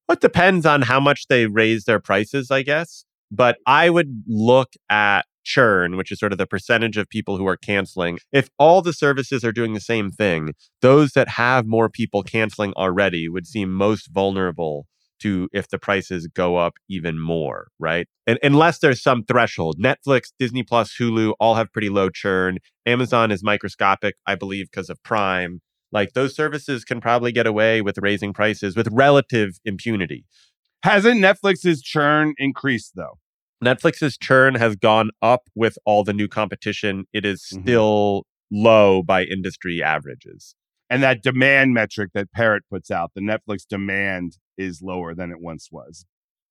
It 0.09 0.21
depends 0.21 0.65
on 0.65 0.83
how 0.83 0.99
much 0.99 1.27
they 1.27 1.47
raise 1.47 1.85
their 1.85 1.99
prices, 1.99 2.51
I 2.51 2.63
guess. 2.63 3.05
But 3.31 3.57
I 3.65 3.89
would 3.89 4.23
look 4.27 4.73
at 4.89 5.25
churn, 5.43 5.97
which 5.97 6.11
is 6.11 6.19
sort 6.19 6.31
of 6.31 6.37
the 6.37 6.45
percentage 6.45 6.97
of 6.97 7.09
people 7.09 7.37
who 7.37 7.47
are 7.47 7.57
canceling. 7.57 8.19
If 8.31 8.49
all 8.59 8.81
the 8.81 8.93
services 8.93 9.43
are 9.43 9.51
doing 9.51 9.73
the 9.73 9.79
same 9.79 10.11
thing, 10.11 10.53
those 10.81 11.13
that 11.13 11.29
have 11.29 11.65
more 11.65 11.89
people 11.89 12.23
canceling 12.23 12.73
already 12.73 13.27
would 13.27 13.47
seem 13.47 13.71
most 13.71 14.09
vulnerable 14.11 14.85
to 15.21 15.47
if 15.53 15.69
the 15.69 15.77
prices 15.77 16.27
go 16.27 16.57
up 16.57 16.73
even 16.89 17.19
more, 17.19 17.67
right? 17.79 18.07
And 18.27 18.39
unless 18.43 18.79
there's 18.79 19.01
some 19.01 19.23
threshold. 19.23 19.77
Netflix, 19.79 20.31
Disney 20.39 20.63
Plus, 20.63 20.95
Hulu 20.99 21.33
all 21.39 21.55
have 21.55 21.71
pretty 21.71 21.89
low 21.89 22.09
churn. 22.09 22.57
Amazon 22.85 23.31
is 23.31 23.43
microscopic, 23.43 24.15
I 24.25 24.35
believe, 24.35 24.69
because 24.71 24.89
of 24.89 25.01
Prime. 25.03 25.61
Like 25.91 26.13
those 26.13 26.35
services 26.35 26.83
can 26.83 27.01
probably 27.01 27.31
get 27.31 27.45
away 27.45 27.81
with 27.81 27.97
raising 27.99 28.33
prices 28.33 28.75
with 28.75 28.87
relative 28.91 29.59
impunity. 29.65 30.25
Hasn't 30.83 31.21
Netflix's 31.21 31.81
churn 31.81 32.33
increased 32.37 32.93
though? 32.95 33.19
Netflix's 33.63 34.17
churn 34.17 34.55
has 34.55 34.75
gone 34.75 35.11
up 35.21 35.43
with 35.55 35.77
all 35.85 36.03
the 36.03 36.13
new 36.13 36.27
competition. 36.27 37.05
It 37.13 37.25
is 37.25 37.41
mm-hmm. 37.41 37.61
still 37.61 38.25
low 38.51 39.03
by 39.03 39.23
industry 39.23 39.83
averages. 39.83 40.55
And 40.89 41.01
that 41.03 41.23
demand 41.23 41.73
metric 41.73 42.11
that 42.13 42.31
Parrot 42.33 42.63
puts 42.69 42.91
out, 42.91 43.11
the 43.15 43.21
Netflix 43.21 43.65
demand 43.67 44.37
is 44.57 44.81
lower 44.81 45.15
than 45.15 45.31
it 45.31 45.39
once 45.39 45.69
was. 45.71 46.05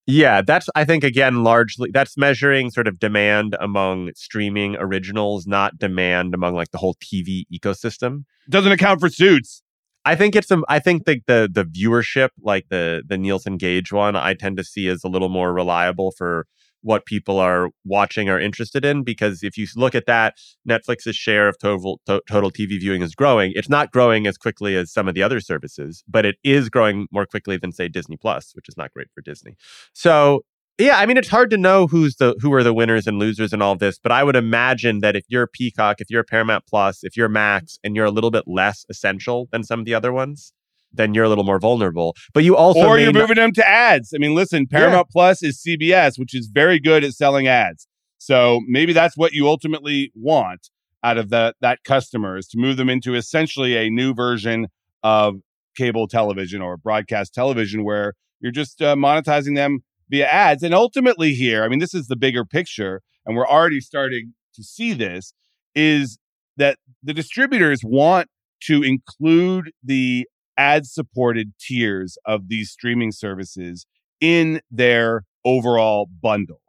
Yeah, 0.07 0.43
that's 0.43 0.69
I 0.75 0.85
think 0.85 1.05
again 1.05 1.45
largely 1.45 1.91
that's 1.93 2.17
measuring 2.17 2.71
sort 2.71 2.89
of 2.89 2.99
demand 2.99 3.57
among 3.61 4.11
streaming 4.17 4.77
originals, 4.77 5.47
not 5.47 5.79
demand 5.79 6.35
among 6.35 6.55
like 6.55 6.71
the 6.71 6.79
whole 6.79 6.95
TV 6.95 7.45
ecosystem. 7.53 8.25
Doesn't 8.49 8.73
account 8.73 9.01
for 9.01 9.09
suits. 9.09 9.63
I 10.05 10.15
think 10.15 10.35
it's 10.35 10.49
some. 10.49 10.65
I 10.69 10.79
think 10.79 11.05
the, 11.05 11.21
the 11.27 11.49
the 11.53 11.65
viewership, 11.65 12.31
like 12.43 12.67
the 12.71 13.03
the 13.07 13.19
Nielsen 13.19 13.57
Gauge 13.59 13.93
one, 13.93 14.17
I 14.17 14.35
tend 14.35 14.57
to 14.57 14.65
see 14.65 14.89
as 14.89 15.05
a 15.05 15.09
little 15.09 15.29
more 15.29 15.53
reliable 15.53 16.13
for 16.17 16.47
what 16.83 17.05
people 17.05 17.39
are 17.39 17.71
watching 17.85 18.29
or 18.29 18.39
interested 18.39 18.85
in 18.85 19.03
because 19.03 19.43
if 19.43 19.57
you 19.57 19.67
look 19.77 19.95
at 19.95 20.07
that 20.07 20.35
netflix's 20.69 21.17
share 21.17 21.49
of 21.49 21.59
total, 21.59 22.01
to- 22.07 22.23
total 22.29 22.51
tv 22.51 22.81
viewing 22.81 23.03
is 23.03 23.15
growing 23.15 23.53
it's 23.55 23.69
not 23.69 23.91
growing 23.93 24.27
as 24.27 24.39
quickly 24.39 24.77
as 24.77 24.93
some 24.93 25.09
of 25.09 25.15
the 25.15 25.23
other 25.23 25.41
services 25.41 26.03
but 26.09 26.25
it 26.25 26.37
is 26.43 26.69
growing 26.69 27.07
more 27.11 27.27
quickly 27.27 27.57
than 27.57 27.73
say 27.73 27.89
disney 27.89 28.17
plus 28.17 28.53
which 28.55 28.69
is 28.69 28.77
not 28.77 28.91
great 28.93 29.09
for 29.15 29.21
disney 29.21 29.57
so 29.93 30.41
yeah 30.81 30.99
i 30.99 31.07
mean 31.07 31.17
it's 31.17 31.29
hard 31.29 31.51
to 31.51 31.57
know 31.57 31.87
who's 31.87 32.17
the 32.17 32.35
who 32.41 32.53
are 32.53 32.63
the 32.63 32.75
winners 32.75 33.07
and 33.07 33.19
losers 33.19 33.53
in 33.53 33.63
all 33.63 33.77
this 33.77 33.99
but 33.99 34.13
i 34.13 34.25
would 34.25 34.37
imagine 34.37 35.01
that 35.01 35.17
if 35.17 35.25
you're 35.29 35.47
peacock 35.47 36.01
if 36.01 36.11
you're 36.11 36.25
paramount 36.25 36.65
plus 36.67 37.01
if 37.03 37.17
you're 37.17 37.29
max 37.29 37.79
and 37.85 37.95
you're 37.95 38.07
a 38.07 38.11
little 38.11 38.31
bit 38.31 38.45
less 38.47 38.85
essential 38.89 39.49
than 39.53 39.63
some 39.63 39.81
of 39.81 39.87
the 39.87 39.95
other 39.95 40.13
ones 40.13 40.53
then 40.93 41.15
you're 41.15 41.25
a 41.25 41.29
little 41.29 41.45
more 41.45 41.59
vulnerable. 41.59 42.17
But 42.35 42.45
you 42.45 42.57
also 42.57 42.81
or 42.81 42.99
you're 42.99 43.13
moving 43.13 43.37
them 43.37 43.53
to 43.53 43.69
ads. 43.69 44.13
I 44.15 44.19
mean, 44.19 44.35
listen, 44.35 44.67
Paramount 44.67 45.09
yeah. 45.09 45.13
Plus 45.13 45.43
is 45.43 45.63
CBS, 45.65 46.19
which 46.19 46.35
is 46.35 46.49
very 46.49 46.81
good 46.81 47.05
at 47.05 47.13
selling 47.13 47.47
ads. 47.47 47.87
So 48.19 48.61
maybe 48.67 48.93
that's 48.93 49.17
what 49.17 49.33
you 49.33 49.49
ultimately 49.49 50.13
want 50.15 50.69
out 51.03 51.17
of 51.17 51.31
that 51.31 51.57
that 51.61 51.83
customer 51.85 52.37
is 52.37 52.47
to 52.49 52.59
move 52.59 52.77
them 52.77 52.91
into 52.91 53.15
essentially 53.15 53.77
a 53.77 53.89
new 53.89 54.13
version 54.13 54.67
of 55.03 55.37
cable 55.77 56.07
television 56.07 56.61
or 56.61 56.77
broadcast 56.77 57.33
television 57.33 57.85
where 57.85 58.13
you're 58.41 58.53
just 58.53 58.83
uh, 58.83 58.95
monetizing 58.95 59.55
them 59.55 59.81
via 60.11 60.27
ads. 60.27 60.63
And 60.63 60.75
ultimately, 60.75 61.33
here, 61.33 61.65
I 61.65 61.69
mean, 61.69 61.79
this 61.79 61.95
is 61.95 62.09
the 62.09 62.17
bigger 62.17 62.45
picture, 62.45 63.01
and 63.25 63.37
we're 63.37 63.47
already 63.47 63.81
starting 63.81 64.35
to 64.55 64.63
see 64.63 64.93
this 64.93 65.33
is 65.75 66.19
that 66.57 66.77
the 67.03 67.15
distributors 67.15 67.81
want 67.85 68.29
to 68.65 68.83
include 68.83 69.71
the 69.83 70.27
ad 70.59 70.85
supported 70.85 71.53
tiers 71.59 72.19
of 72.27 72.49
these 72.49 72.71
streaming 72.71 73.13
services 73.13 73.87
in 74.21 74.61
their 74.71 75.23
overall 75.45 76.09
bundle. 76.21 76.61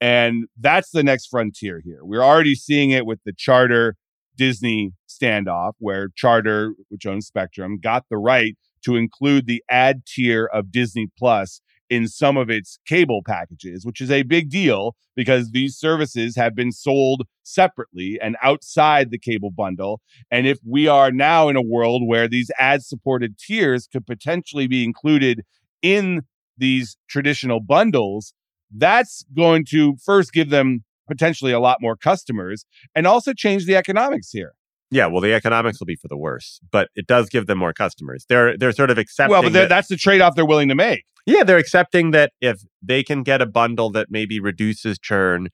And 0.00 0.48
that's 0.60 0.90
the 0.90 1.02
next 1.02 1.28
frontier 1.28 1.80
here. 1.82 2.00
We're 2.02 2.22
already 2.22 2.54
seeing 2.54 2.90
it 2.90 3.06
with 3.06 3.20
the 3.24 3.32
Charter 3.32 3.94
Disney 4.36 4.92
standoff, 5.08 5.72
where 5.78 6.08
Charter, 6.14 6.74
which 6.88 7.06
owns 7.06 7.26
Spectrum, 7.26 7.78
got 7.80 8.04
the 8.10 8.18
right 8.18 8.56
to 8.84 8.96
include 8.96 9.46
the 9.46 9.62
ad 9.70 10.02
tier 10.06 10.44
of 10.52 10.70
Disney 10.70 11.06
Plus 11.16 11.62
in 11.90 12.08
some 12.08 12.36
of 12.36 12.50
its 12.50 12.78
cable 12.86 13.22
packages, 13.24 13.84
which 13.84 14.00
is 14.00 14.10
a 14.10 14.22
big 14.22 14.50
deal 14.50 14.96
because 15.16 15.50
these 15.50 15.76
services 15.76 16.36
have 16.36 16.54
been 16.54 16.72
sold 16.72 17.22
separately 17.42 18.18
and 18.20 18.36
outside 18.42 19.10
the 19.10 19.18
cable 19.18 19.50
bundle. 19.50 20.00
And 20.30 20.46
if 20.46 20.58
we 20.66 20.88
are 20.88 21.10
now 21.10 21.48
in 21.48 21.56
a 21.56 21.62
world 21.62 22.02
where 22.06 22.26
these 22.26 22.50
ad 22.58 22.82
supported 22.82 23.38
tiers 23.38 23.86
could 23.86 24.06
potentially 24.06 24.66
be 24.66 24.82
included 24.82 25.42
in 25.82 26.22
these 26.56 26.96
traditional 27.08 27.60
bundles, 27.60 28.34
that's 28.74 29.24
going 29.36 29.64
to 29.66 29.96
first 30.04 30.32
give 30.32 30.50
them 30.50 30.84
potentially 31.06 31.52
a 31.52 31.60
lot 31.60 31.78
more 31.80 31.96
customers 31.96 32.64
and 32.94 33.06
also 33.06 33.32
change 33.32 33.66
the 33.66 33.76
economics 33.76 34.30
here. 34.30 34.54
Yeah, 34.94 35.06
well, 35.06 35.20
the 35.20 35.34
economics 35.34 35.80
will 35.80 35.86
be 35.86 35.96
for 35.96 36.06
the 36.06 36.16
worse, 36.16 36.60
but 36.70 36.88
it 36.94 37.08
does 37.08 37.28
give 37.28 37.48
them 37.48 37.58
more 37.58 37.72
customers. 37.72 38.26
They're 38.28 38.56
they're 38.56 38.70
sort 38.70 38.92
of 38.92 38.98
accepting. 38.98 39.32
Well, 39.32 39.42
but 39.42 39.52
that, 39.52 39.68
that's 39.68 39.88
the 39.88 39.96
trade 39.96 40.20
off 40.20 40.36
they're 40.36 40.46
willing 40.46 40.68
to 40.68 40.76
make. 40.76 41.04
Yeah, 41.26 41.42
they're 41.42 41.58
accepting 41.58 42.12
that 42.12 42.30
if 42.40 42.62
they 42.80 43.02
can 43.02 43.24
get 43.24 43.42
a 43.42 43.46
bundle 43.46 43.90
that 43.90 44.06
maybe 44.08 44.38
reduces 44.38 45.00
churn 45.00 45.48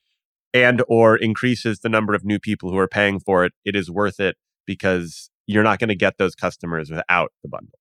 and 0.53 0.83
or 0.89 1.17
increases 1.17 1.81
the 1.81 1.89
number 1.89 2.13
of 2.13 2.23
new 2.23 2.39
people 2.39 2.71
who 2.71 2.77
are 2.77 2.87
paying 2.87 3.19
for 3.19 3.47
it, 3.47 3.55
it 3.65 3.75
is 3.75 3.91
worth 3.91 4.21
it 4.21 4.37
because 4.67 5.31
you're 5.47 5.63
not 5.63 5.79
going 5.79 5.89
to 5.89 5.97
get 5.97 6.19
those 6.19 6.35
customers 6.35 6.91
without 6.91 7.33
the 7.43 7.49
bundle. 7.49 7.79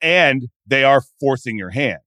And 0.00 0.48
they 0.66 0.84
are 0.84 1.02
forcing 1.20 1.58
your 1.58 1.70
hand. 1.70 2.00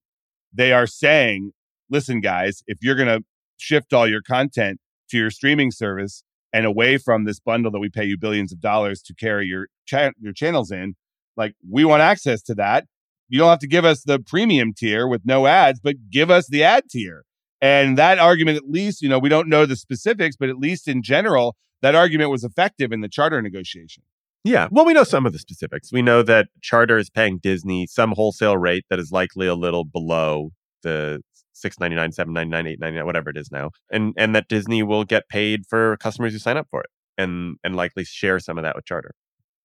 They 0.51 0.73
are 0.73 0.87
saying, 0.87 1.51
listen, 1.87 2.19
guys, 2.19 2.63
if 2.65 2.79
you're 2.81 2.95
going 2.95 3.07
to 3.09 3.23
shift 3.57 3.93
all 3.93 4.07
your 4.07 4.23
content 4.23 4.79
to 5.11 5.17
your 5.17 5.29
streaming 5.29 5.69
service 5.69 6.23
and 6.53 6.65
away 6.65 6.97
from 6.97 7.25
this 7.25 7.39
bundle 7.39 7.71
that 7.71 7.79
we 7.79 7.89
pay 7.89 8.05
you 8.05 8.17
billions 8.17 8.51
of 8.51 8.59
dollars 8.59 9.01
to 9.03 9.13
carry 9.13 9.45
your 9.45 9.67
cha- 9.85 10.11
your 10.19 10.33
channels 10.33 10.71
in, 10.71 10.95
like 11.35 11.53
we 11.69 11.85
want 11.85 12.01
access 12.01 12.41
to 12.43 12.55
that 12.55 12.85
you 13.29 13.39
don't 13.39 13.49
have 13.49 13.59
to 13.59 13.67
give 13.67 13.85
us 13.85 14.03
the 14.03 14.19
premium 14.19 14.73
tier 14.73 15.07
with 15.07 15.21
no 15.25 15.47
ads, 15.47 15.79
but 15.79 15.95
give 16.09 16.31
us 16.31 16.47
the 16.47 16.63
ad 16.63 16.85
tier. 16.89 17.23
And 17.61 17.97
that 17.97 18.19
argument, 18.19 18.57
at 18.57 18.69
least, 18.69 19.01
you 19.01 19.09
know, 19.09 19.19
we 19.19 19.29
don't 19.29 19.49
know 19.49 19.65
the 19.65 19.75
specifics, 19.75 20.35
but 20.35 20.49
at 20.49 20.57
least 20.57 20.87
in 20.87 21.01
general, 21.01 21.55
that 21.81 21.95
argument 21.95 22.29
was 22.29 22.43
effective 22.43 22.91
in 22.91 23.01
the 23.01 23.09
charter 23.09 23.41
negotiation. 23.41 24.03
Yeah. 24.43 24.67
Well, 24.71 24.85
we 24.85 24.93
know 24.93 25.03
some 25.03 25.25
of 25.25 25.33
the 25.33 25.39
specifics. 25.39 25.91
We 25.91 26.01
know 26.01 26.23
that 26.23 26.47
Charter 26.61 26.97
is 26.97 27.09
paying 27.09 27.39
Disney 27.39 27.85
some 27.85 28.13
wholesale 28.13 28.57
rate 28.57 28.85
that 28.89 28.99
is 28.99 29.11
likely 29.11 29.45
a 29.45 29.55
little 29.55 29.83
below 29.83 30.51
the 30.83 31.21
six 31.57 31.79
ninety 31.79 31.95
nine, 31.95 32.11
seven 32.11 32.33
ninety 32.33 32.51
nine, 32.51 32.67
eight 32.67 32.79
ninety 32.79 32.97
nine, 32.97 33.05
whatever 33.05 33.29
it 33.29 33.37
is 33.37 33.51
now, 33.51 33.71
and 33.91 34.13
and 34.17 34.35
that 34.35 34.47
Disney 34.47 34.83
will 34.83 35.03
get 35.03 35.27
paid 35.29 35.65
for 35.67 35.97
customers 35.97 36.33
who 36.33 36.39
sign 36.39 36.57
up 36.57 36.67
for 36.69 36.81
it, 36.81 36.89
and 37.17 37.57
and 37.63 37.75
likely 37.75 38.03
share 38.03 38.39
some 38.39 38.57
of 38.57 38.63
that 38.63 38.75
with 38.75 38.85
Charter. 38.85 39.11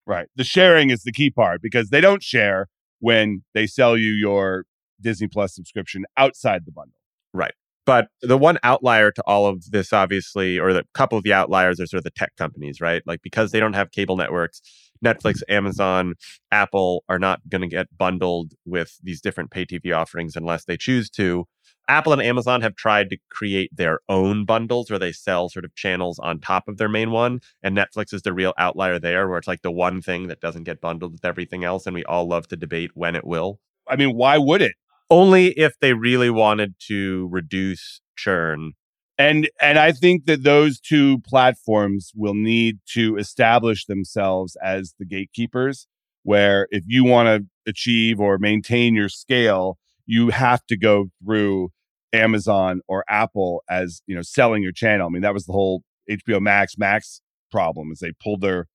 Right. 0.06 0.28
The 0.34 0.44
sharing 0.44 0.90
is 0.90 1.02
the 1.02 1.12
key 1.12 1.30
part 1.30 1.62
because 1.62 1.90
they 1.90 2.00
don't 2.00 2.22
share 2.22 2.68
when 2.98 3.44
they 3.54 3.66
sell 3.66 3.96
you 3.96 4.12
your 4.12 4.64
Disney 5.00 5.28
Plus 5.28 5.54
subscription 5.54 6.04
outside 6.16 6.62
the 6.64 6.72
bundle. 6.72 6.94
Right. 7.32 7.54
But 7.84 8.08
the 8.20 8.38
one 8.38 8.58
outlier 8.62 9.10
to 9.10 9.22
all 9.26 9.46
of 9.46 9.70
this, 9.70 9.92
obviously, 9.92 10.58
or 10.58 10.72
the 10.72 10.84
couple 10.94 11.18
of 11.18 11.24
the 11.24 11.32
outliers 11.32 11.80
are 11.80 11.86
sort 11.86 11.98
of 11.98 12.04
the 12.04 12.10
tech 12.10 12.30
companies, 12.36 12.80
right? 12.80 13.02
Like 13.06 13.22
because 13.22 13.50
they 13.50 13.58
don't 13.58 13.72
have 13.72 13.90
cable 13.90 14.16
networks, 14.16 14.60
Netflix, 15.04 15.42
Amazon, 15.48 16.14
Apple 16.52 17.02
are 17.08 17.18
not 17.18 17.40
going 17.48 17.62
to 17.62 17.66
get 17.66 17.88
bundled 17.96 18.52
with 18.64 18.98
these 19.02 19.20
different 19.20 19.50
pay 19.50 19.66
TV 19.66 19.94
offerings 19.94 20.36
unless 20.36 20.64
they 20.64 20.76
choose 20.76 21.10
to. 21.10 21.46
Apple 21.92 22.14
and 22.14 22.22
Amazon 22.22 22.62
have 22.62 22.74
tried 22.74 23.10
to 23.10 23.18
create 23.28 23.68
their 23.76 24.00
own 24.08 24.46
bundles 24.46 24.88
where 24.88 24.98
they 24.98 25.12
sell 25.12 25.50
sort 25.50 25.66
of 25.66 25.74
channels 25.74 26.18
on 26.18 26.40
top 26.40 26.66
of 26.66 26.78
their 26.78 26.88
main 26.88 27.10
one. 27.10 27.40
And 27.62 27.76
Netflix 27.76 28.14
is 28.14 28.22
the 28.22 28.32
real 28.32 28.54
outlier 28.56 28.98
there, 28.98 29.28
where 29.28 29.36
it's 29.36 29.46
like 29.46 29.60
the 29.60 29.70
one 29.70 30.00
thing 30.00 30.28
that 30.28 30.40
doesn't 30.40 30.62
get 30.64 30.80
bundled 30.80 31.12
with 31.12 31.24
everything 31.26 31.64
else. 31.64 31.84
And 31.84 31.92
we 31.92 32.02
all 32.04 32.26
love 32.26 32.48
to 32.48 32.56
debate 32.56 32.92
when 32.94 33.14
it 33.14 33.26
will. 33.26 33.60
I 33.86 33.96
mean, 33.96 34.16
why 34.16 34.38
would 34.38 34.62
it? 34.62 34.72
Only 35.10 35.48
if 35.48 35.78
they 35.80 35.92
really 35.92 36.30
wanted 36.30 36.76
to 36.88 37.28
reduce 37.30 38.00
churn. 38.16 38.72
And 39.18 39.50
and 39.60 39.78
I 39.78 39.92
think 39.92 40.24
that 40.24 40.44
those 40.44 40.80
two 40.80 41.18
platforms 41.18 42.10
will 42.14 42.34
need 42.34 42.78
to 42.94 43.18
establish 43.18 43.84
themselves 43.84 44.56
as 44.64 44.94
the 44.98 45.04
gatekeepers 45.04 45.86
where 46.22 46.68
if 46.70 46.84
you 46.86 47.04
want 47.04 47.26
to 47.26 47.70
achieve 47.70 48.18
or 48.18 48.38
maintain 48.38 48.94
your 48.94 49.10
scale, 49.10 49.76
you 50.06 50.30
have 50.30 50.64
to 50.68 50.76
go 50.78 51.10
through 51.22 51.68
Amazon 52.12 52.80
or 52.88 53.04
Apple 53.08 53.62
as, 53.68 54.02
you 54.06 54.14
know, 54.14 54.22
selling 54.22 54.62
your 54.62 54.72
channel. 54.72 55.06
I 55.06 55.10
mean, 55.10 55.22
that 55.22 55.34
was 55.34 55.46
the 55.46 55.52
whole 55.52 55.82
HBO 56.10 56.40
Max 56.40 56.76
Max 56.76 57.20
problem 57.50 57.90
is 57.92 57.98
they 57.98 58.12
pulled 58.22 58.40
their 58.40 58.66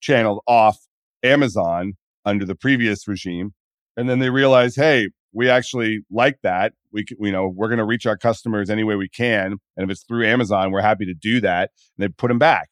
channel 0.00 0.42
off 0.46 0.78
Amazon 1.22 1.94
under 2.24 2.44
the 2.44 2.54
previous 2.54 3.06
regime 3.08 3.52
And 3.96 4.08
then 4.08 4.18
they 4.18 4.30
realize, 4.30 4.76
hey, 4.76 5.08
we 5.32 5.48
actually 5.48 6.00
like 6.10 6.38
that. 6.42 6.72
We, 6.92 7.04
you 7.20 7.32
know, 7.32 7.48
we're 7.48 7.68
going 7.68 7.78
to 7.78 7.84
reach 7.84 8.06
our 8.06 8.16
customers 8.16 8.70
any 8.70 8.84
way 8.84 8.94
we 8.94 9.08
can, 9.08 9.56
and 9.76 9.84
if 9.84 9.90
it's 9.90 10.04
through 10.04 10.26
Amazon, 10.26 10.70
we're 10.70 10.80
happy 10.80 11.04
to 11.06 11.14
do 11.14 11.40
that. 11.40 11.70
And 11.98 12.04
they 12.04 12.08
put 12.08 12.28
them 12.28 12.38
back. 12.38 12.68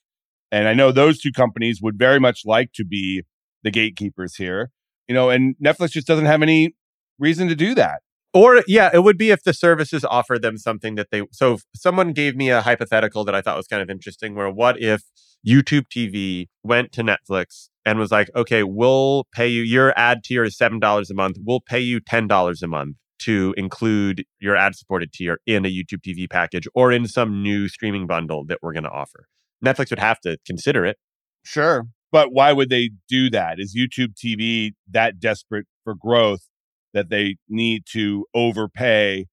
And 0.53 0.69
I 0.69 0.75
know 0.75 0.93
those 0.93 1.21
two 1.21 1.33
companies 1.33 1.81
would 1.83 1.99
very 1.99 2.21
much 2.21 2.43
like 2.45 2.73
to 2.75 2.85
be 2.85 3.23
the 3.63 3.71
gatekeepers 3.71 4.37
here, 4.37 4.71
you 5.09 5.15
know, 5.15 5.31
and 5.31 5.57
Netflix 5.65 5.93
just 5.93 6.07
doesn't 6.07 6.27
have 6.27 6.43
any 6.43 6.75
reason 7.19 7.49
to 7.49 7.55
do 7.55 7.75
that. 7.75 8.03
Or 8.35 8.63
yeah, 8.67 8.91
it 8.93 9.01
would 9.05 9.19
be 9.19 9.31
if 9.31 9.43
the 9.43 9.53
services 9.53 10.05
offer 10.05 10.39
them 10.39 10.57
something 10.57 10.95
that 10.95 11.09
they 11.11 11.23
so 11.33 11.59
someone 11.75 12.13
gave 12.13 12.35
me 12.35 12.49
a 12.51 12.63
hypothetical 12.63 13.25
that 13.25 13.35
I 13.35 13.43
thought 13.43 13.57
was 13.57 13.67
kind 13.67 13.83
of 13.83 13.91
interesting 13.91 14.35
where 14.35 14.51
what 14.51 14.81
if 14.81 15.03
YouTube 15.47 15.85
TV 15.95 16.47
went 16.63 16.93
to 16.93 17.03
Netflix 17.03 17.69
and 17.85 17.99
was 17.99 18.11
like, 18.11 18.31
"Okay, 18.35 18.63
we'll 18.63 19.27
pay 19.35 19.49
you 19.49 19.63
your 19.63 19.93
ad 19.99 20.25
tier 20.25 20.45
is 20.45 20.57
$7 20.57 21.11
a 21.11 21.15
month. 21.15 21.37
We'll 21.45 21.61
pay 21.61 21.81
you 21.81 22.01
$10 22.01 22.63
a 22.63 22.69
month 22.69 22.97
to 23.21 23.55
include 23.57 24.25
your 24.41 24.57
ad 24.57 24.77
supported 24.77 25.13
tier 25.13 25.39
in 25.47 25.67
a 25.67 25.69
YouTube 25.69 26.03
TV 26.03 26.29
package 26.29 26.67
or 26.75 26.91
in 26.91 27.07
some 27.07 27.43
new 27.43 27.69
streaming 27.69 28.07
bundle 28.07 28.47
that 28.47 28.59
we're 28.63 28.73
going 28.73 28.85
to 28.85 28.91
offer." 28.91 29.27
Netflix 29.65 29.91
would 29.91 29.99
have 29.99 30.21
to 30.21 30.39
consider 30.47 30.87
it. 30.87 30.97
Sure. 31.45 31.87
But 32.11 32.33
why 32.33 32.53
would 32.53 32.71
they 32.71 32.91
do 33.09 33.31
that? 33.31 33.59
Is 33.59 33.77
YouTube 33.77 34.15
TV 34.15 34.73
that 34.91 35.21
desperate 35.21 35.67
for 35.85 35.95
growth 35.95 36.49
that 36.95 37.09
they 37.11 37.37
need 37.49 37.85
to 37.93 38.27
overpay 38.35 39.27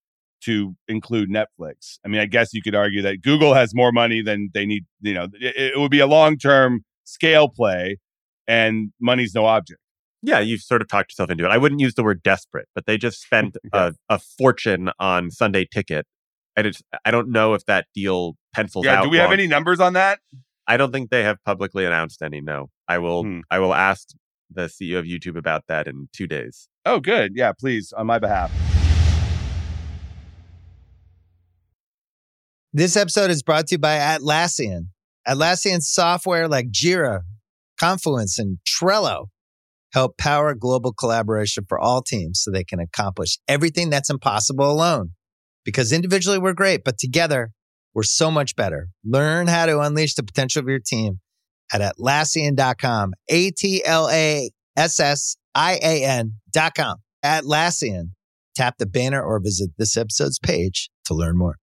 to 0.45 0.75
include 0.87 1.29
Netflix? 1.29 1.97
I 2.05 2.07
mean, 2.07 2.21
I 2.21 2.25
guess 2.25 2.53
you 2.53 2.61
could 2.61 2.75
argue 2.75 3.01
that 3.01 3.21
Google 3.21 3.53
has 3.53 3.73
more 3.75 3.91
money 3.91 4.21
than 4.21 4.49
they 4.53 4.65
need. 4.65 4.85
You 5.01 5.13
know, 5.13 5.27
it, 5.33 5.73
it 5.75 5.79
would 5.79 5.91
be 5.91 5.99
a 5.99 6.07
long 6.07 6.37
term 6.37 6.81
scale 7.03 7.49
play, 7.49 7.97
and 8.47 8.91
money's 8.99 9.33
no 9.35 9.45
object. 9.45 9.79
Yeah, 10.21 10.39
you've 10.39 10.61
sort 10.61 10.81
of 10.81 10.89
talked 10.89 11.11
yourself 11.11 11.29
into 11.29 11.45
it. 11.45 11.49
I 11.49 11.57
wouldn't 11.57 11.79
use 11.79 11.93
the 11.95 12.03
word 12.03 12.21
desperate, 12.23 12.67
but 12.75 12.85
they 12.85 12.97
just 12.97 13.21
spent 13.21 13.55
a, 13.73 13.93
a 14.09 14.19
fortune 14.37 14.89
on 14.99 15.31
Sunday 15.31 15.65
Ticket. 15.65 16.05
And 16.57 16.67
it's, 16.67 16.81
I 17.05 17.11
don't 17.11 17.29
know 17.31 17.53
if 17.53 17.65
that 17.65 17.85
deal 17.95 18.35
pencils 18.53 18.85
Yeah. 18.85 18.99
out. 18.99 19.03
Do 19.03 19.09
we 19.09 19.17
have 19.17 19.31
any 19.31 19.47
numbers 19.47 19.79
on 19.79 19.93
that? 19.93 20.19
I 20.67 20.75
don't 20.77 20.91
think 20.91 21.09
they 21.09 21.23
have 21.23 21.37
publicly 21.45 21.85
announced 21.85 22.21
any. 22.21 22.41
No, 22.41 22.67
I 22.87 22.97
will. 22.99 23.23
Hmm. 23.23 23.39
I 23.49 23.59
will 23.59 23.73
ask 23.73 24.09
the 24.51 24.63
CEO 24.65 24.99
of 24.99 25.05
YouTube 25.05 25.37
about 25.37 25.63
that 25.67 25.87
in 25.87 26.09
two 26.13 26.27
days. 26.27 26.67
Oh, 26.85 26.99
good. 26.99 27.33
Yeah, 27.35 27.51
please, 27.51 27.91
on 27.91 28.07
my 28.07 28.19
behalf. 28.19 28.51
This 32.71 32.95
episode 32.95 33.31
is 33.31 33.43
brought 33.43 33.67
to 33.67 33.75
you 33.75 33.79
by 33.79 33.97
Atlassian. 33.97 34.89
Atlassian 35.27 35.81
software 35.81 36.47
like 36.47 36.67
Jira, 36.71 37.21
Confluence, 37.79 38.37
and 38.39 38.59
Trello 38.67 39.25
help 39.91 40.17
power 40.17 40.53
global 40.53 40.93
collaboration 40.93 41.65
for 41.67 41.79
all 41.79 42.01
teams 42.01 42.41
so 42.41 42.51
they 42.51 42.63
can 42.63 42.79
accomplish 42.79 43.39
everything 43.47 43.89
that's 43.89 44.09
impossible 44.09 44.69
alone. 44.69 45.11
Because 45.65 45.91
individually 45.91 46.37
we're 46.37 46.53
great, 46.53 46.83
but 46.83 46.97
together 46.97 47.51
we're 47.93 48.03
so 48.03 48.29
much 48.31 48.55
better. 48.55 48.89
Learn 49.03 49.47
how 49.47 49.65
to 49.65 49.79
unleash 49.79 50.13
the 50.13 50.23
potential 50.23 50.61
of 50.61 50.69
your 50.69 50.79
team 50.79 51.19
at 51.73 51.81
Atlassian.com. 51.81 53.13
A 53.29 53.51
T 53.51 53.83
L 53.83 54.09
A 54.11 54.51
S 54.77 54.99
S 54.99 55.35
I 55.55 55.79
A 55.83 56.03
N.com. 56.03 56.97
Atlassian. 57.25 58.11
Tap 58.55 58.75
the 58.77 58.85
banner 58.85 59.21
or 59.21 59.39
visit 59.39 59.71
this 59.77 59.95
episode's 59.97 60.39
page 60.39 60.89
to 61.05 61.13
learn 61.13 61.37
more. 61.37 61.55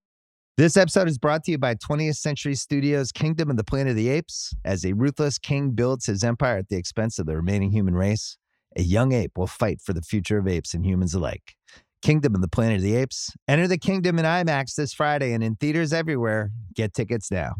This 0.57 0.75
episode 0.75 1.07
is 1.07 1.19
brought 1.19 1.43
to 1.43 1.51
you 1.51 1.59
by 1.59 1.75
20th 1.75 2.15
Century 2.15 2.55
Studios' 2.55 3.11
Kingdom 3.11 3.51
of 3.51 3.57
the 3.57 3.63
Planet 3.63 3.91
of 3.91 3.95
the 3.95 4.09
Apes. 4.09 4.53
As 4.65 4.83
a 4.83 4.93
ruthless 4.93 5.37
king 5.37 5.71
builds 5.71 6.07
his 6.07 6.23
empire 6.23 6.57
at 6.57 6.69
the 6.69 6.77
expense 6.77 7.19
of 7.19 7.27
the 7.27 7.35
remaining 7.35 7.71
human 7.71 7.93
race, 7.93 8.37
a 8.75 8.81
young 8.81 9.11
ape 9.13 9.33
will 9.37 9.47
fight 9.47 9.81
for 9.81 9.93
the 9.93 10.01
future 10.01 10.39
of 10.39 10.47
apes 10.47 10.73
and 10.73 10.85
humans 10.85 11.13
alike. 11.13 11.55
Kingdom 12.01 12.33
of 12.35 12.41
the 12.41 12.47
Planet 12.47 12.77
of 12.77 12.81
the 12.83 12.95
Apes. 12.95 13.31
Enter 13.47 13.67
the 13.67 13.77
kingdom 13.77 14.17
in 14.19 14.25
IMAX 14.25 14.75
this 14.75 14.93
Friday 14.93 15.33
and 15.33 15.43
in 15.43 15.55
theaters 15.55 15.93
everywhere. 15.93 16.49
Get 16.75 16.93
tickets 16.93 17.29
now. 17.31 17.55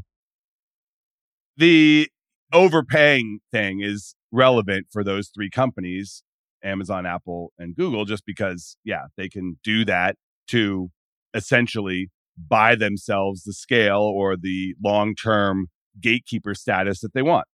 the 1.58 2.08
overpaying 2.54 3.40
thing 3.52 3.82
is 3.82 4.16
relevant 4.32 4.88
for 4.92 5.04
those 5.04 5.30
three 5.30 5.50
companies 5.50 6.24
Amazon, 6.64 7.06
Apple, 7.06 7.54
and 7.58 7.76
Google, 7.76 8.06
just 8.06 8.26
because, 8.26 8.78
yeah, 8.84 9.06
they 9.16 9.30
can 9.30 9.60
do 9.64 9.86
that 9.86 10.16
to 10.48 10.90
essentially 11.34 12.10
buy 12.38 12.76
themselves 12.76 13.44
the 13.44 13.54
scale 13.54 14.02
or 14.02 14.36
the 14.36 14.76
long 14.84 15.16
term 15.16 15.68
gatekeeper 16.00 16.54
status 16.54 17.00
that 17.02 17.14
they 17.14 17.22
want. 17.22 17.48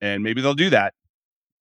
And 0.00 0.22
maybe 0.22 0.40
they'll 0.40 0.54
do 0.54 0.70
that. 0.70 0.94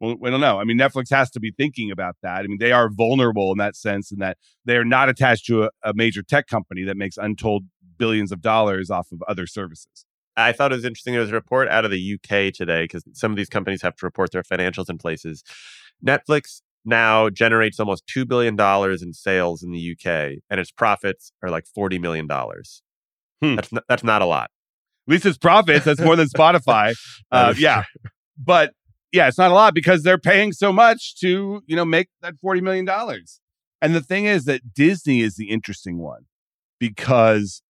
Well, 0.02 0.16
we 0.20 0.30
don't 0.30 0.42
know. 0.42 0.60
I 0.60 0.66
mean, 0.66 0.78
Netflix 0.78 1.10
has 1.12 1.30
to 1.32 1.40
be 1.40 1.52
thinking 1.52 1.90
about 1.90 2.18
that. 2.22 2.40
I 2.40 2.48
mean, 2.48 2.58
they 2.60 2.74
are 2.74 2.90
vulnerable 2.90 3.52
in 3.52 3.58
that 3.60 3.78
sense, 3.78 4.12
in 4.12 4.20
that 4.20 4.38
they 4.66 4.76
are 4.76 4.84
not 4.84 5.08
attached 5.08 5.46
to 5.48 5.64
a, 5.64 5.70
a 5.84 5.94
major 5.94 6.22
tech 6.22 6.48
company 6.48 6.84
that 6.84 6.98
makes 6.98 7.16
untold 7.18 7.64
billions 7.98 8.32
of 8.32 8.42
dollars 8.42 8.90
off 8.90 9.08
of 9.14 9.22
other 9.28 9.48
services. 9.48 10.06
I 10.38 10.52
thought 10.52 10.72
it 10.72 10.76
was 10.76 10.86
interesting. 10.86 11.14
There 11.14 11.22
was 11.22 11.32
a 11.32 11.34
report 11.34 11.68
out 11.70 11.86
of 11.86 11.92
the 11.92 12.16
UK 12.16 12.54
today 12.54 12.84
because 12.84 13.04
some 13.14 13.32
of 13.32 13.38
these 13.38 13.50
companies 13.50 13.82
have 13.82 13.96
to 13.98 14.06
report 14.06 14.32
their 14.32 14.44
financials 14.44 14.90
in 14.90 14.98
places. 14.98 15.44
Netflix 16.06 16.62
now 16.84 17.30
generates 17.30 17.80
almost 17.80 18.06
$2 18.08 18.28
billion 18.28 18.60
in 19.02 19.14
sales 19.14 19.64
in 19.64 19.72
the 19.72 19.92
UK, 19.94 20.40
and 20.50 20.60
its 20.60 20.72
profits 20.72 21.32
are 21.42 21.50
like 21.50 21.66
$40 21.66 22.00
million. 22.00 22.28
Hmm. 22.28 23.56
That's, 23.56 23.72
not, 23.72 23.84
that's 23.90 24.04
not 24.04 24.22
a 24.22 24.26
lot. 24.26 24.52
At 25.08 25.12
least 25.12 25.26
it's 25.26 25.38
profits. 25.38 25.86
That's 25.86 26.02
more 26.02 26.16
than 26.16 26.28
Spotify. 26.28 26.96
Uh, 27.32 27.54
yeah, 27.58 27.84
but 28.38 28.72
yeah, 29.12 29.28
it's 29.28 29.38
not 29.38 29.52
a 29.52 29.54
lot 29.54 29.74
because 29.74 30.04
they're 30.04 30.18
paying 30.18 30.54
so 30.54 30.72
much 30.72 31.20
to 31.20 31.62
you 31.66 31.76
know 31.76 31.84
make 31.84 32.08
that 32.22 32.36
forty 32.40 32.62
million 32.62 32.86
dollars. 32.86 33.42
And 33.82 33.94
the 33.94 34.02
thing 34.02 34.26
is 34.26 34.46
that 34.46 34.74
Disney 34.74 35.22
is 35.22 35.36
the 35.36 35.50
interesting 35.50 35.98
one 35.98 36.28
because 36.80 37.62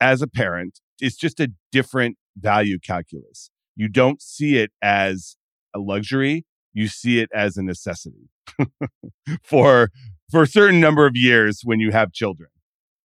as 0.00 0.20
a 0.20 0.26
parent, 0.26 0.80
it's 1.00 1.16
just 1.16 1.40
a 1.40 1.52
different 1.72 2.16
value 2.36 2.78
calculus. 2.78 3.50
You 3.76 3.88
don't 3.88 4.22
see 4.22 4.56
it 4.56 4.70
as 4.82 5.36
a 5.74 5.78
luxury; 5.78 6.44
you 6.72 6.88
see 6.88 7.20
it 7.20 7.30
as 7.34 7.56
a 7.56 7.62
necessity 7.62 8.30
for 9.42 9.90
for 10.30 10.42
a 10.42 10.46
certain 10.46 10.80
number 10.80 11.06
of 11.06 11.12
years 11.14 11.60
when 11.64 11.80
you 11.80 11.92
have 11.92 12.12
children. 12.12 12.48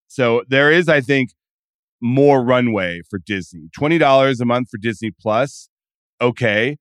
So 0.07 0.43
there 0.49 0.71
is, 0.71 0.89
I 0.89 1.01
think, 1.01 1.29
more 2.01 2.43
runway 2.43 3.01
for 3.09 3.19
Disney. 3.19 3.69
$20 3.77 4.41
a 4.41 4.45
month 4.45 4.69
for 4.69 4.77
Disney 4.77 5.11
Plus. 5.11 5.69
Okay. 6.19 6.77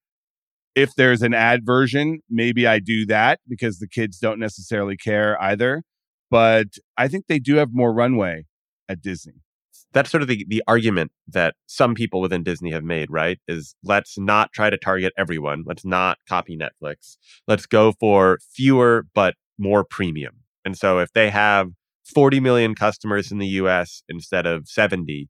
If 0.74 0.94
there's 0.94 1.22
an 1.22 1.34
ad 1.34 1.66
version, 1.66 2.20
maybe 2.30 2.66
I 2.66 2.78
do 2.78 3.04
that 3.06 3.40
because 3.48 3.78
the 3.78 3.88
kids 3.88 4.18
don't 4.18 4.38
necessarily 4.38 4.96
care 4.96 5.40
either. 5.42 5.82
But 6.30 6.78
I 6.96 7.08
think 7.08 7.26
they 7.26 7.38
do 7.38 7.56
have 7.56 7.68
more 7.72 7.92
runway 7.92 8.44
at 8.88 9.02
Disney. 9.02 9.42
That's 9.92 10.10
sort 10.10 10.22
of 10.22 10.28
the, 10.28 10.44
the 10.48 10.62
argument 10.66 11.12
that 11.28 11.54
some 11.66 11.94
people 11.94 12.20
within 12.20 12.42
Disney 12.42 12.70
have 12.72 12.84
made, 12.84 13.10
right? 13.10 13.38
Is 13.48 13.74
let's 13.82 14.18
not 14.18 14.52
try 14.52 14.70
to 14.70 14.76
target 14.76 15.12
everyone. 15.16 15.64
Let's 15.66 15.84
not 15.84 16.18
copy 16.28 16.58
Netflix. 16.58 17.16
Let's 17.46 17.66
go 17.66 17.92
for 17.98 18.38
fewer 18.54 19.06
but 19.14 19.34
more 19.58 19.84
premium. 19.84 20.34
And 20.64 20.76
so 20.76 20.98
if 20.98 21.12
they 21.12 21.30
have 21.30 21.68
40 22.14 22.40
million 22.40 22.74
customers 22.74 23.32
in 23.32 23.38
the 23.38 23.46
US 23.46 24.02
instead 24.08 24.46
of 24.46 24.68
70, 24.68 25.28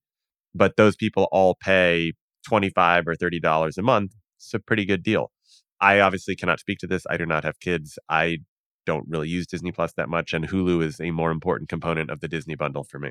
but 0.54 0.76
those 0.76 0.96
people 0.96 1.28
all 1.30 1.54
pay 1.54 2.12
25 2.46 3.06
or 3.06 3.14
$30 3.14 3.78
a 3.78 3.82
month, 3.82 4.12
it's 4.36 4.54
a 4.54 4.58
pretty 4.58 4.84
good 4.84 5.02
deal. 5.02 5.30
I 5.80 6.00
obviously 6.00 6.34
cannot 6.34 6.60
speak 6.60 6.78
to 6.80 6.86
this. 6.86 7.04
I 7.08 7.16
do 7.16 7.26
not 7.26 7.44
have 7.44 7.60
kids. 7.60 7.98
I 8.08 8.38
don't 8.86 9.06
really 9.08 9.28
use 9.28 9.46
Disney 9.46 9.70
Plus 9.70 9.92
that 9.96 10.08
much, 10.08 10.32
and 10.32 10.48
Hulu 10.48 10.82
is 10.82 11.00
a 11.00 11.10
more 11.10 11.30
important 11.30 11.68
component 11.68 12.10
of 12.10 12.20
the 12.20 12.28
Disney 12.28 12.54
bundle 12.54 12.84
for 12.84 12.98
me. 12.98 13.10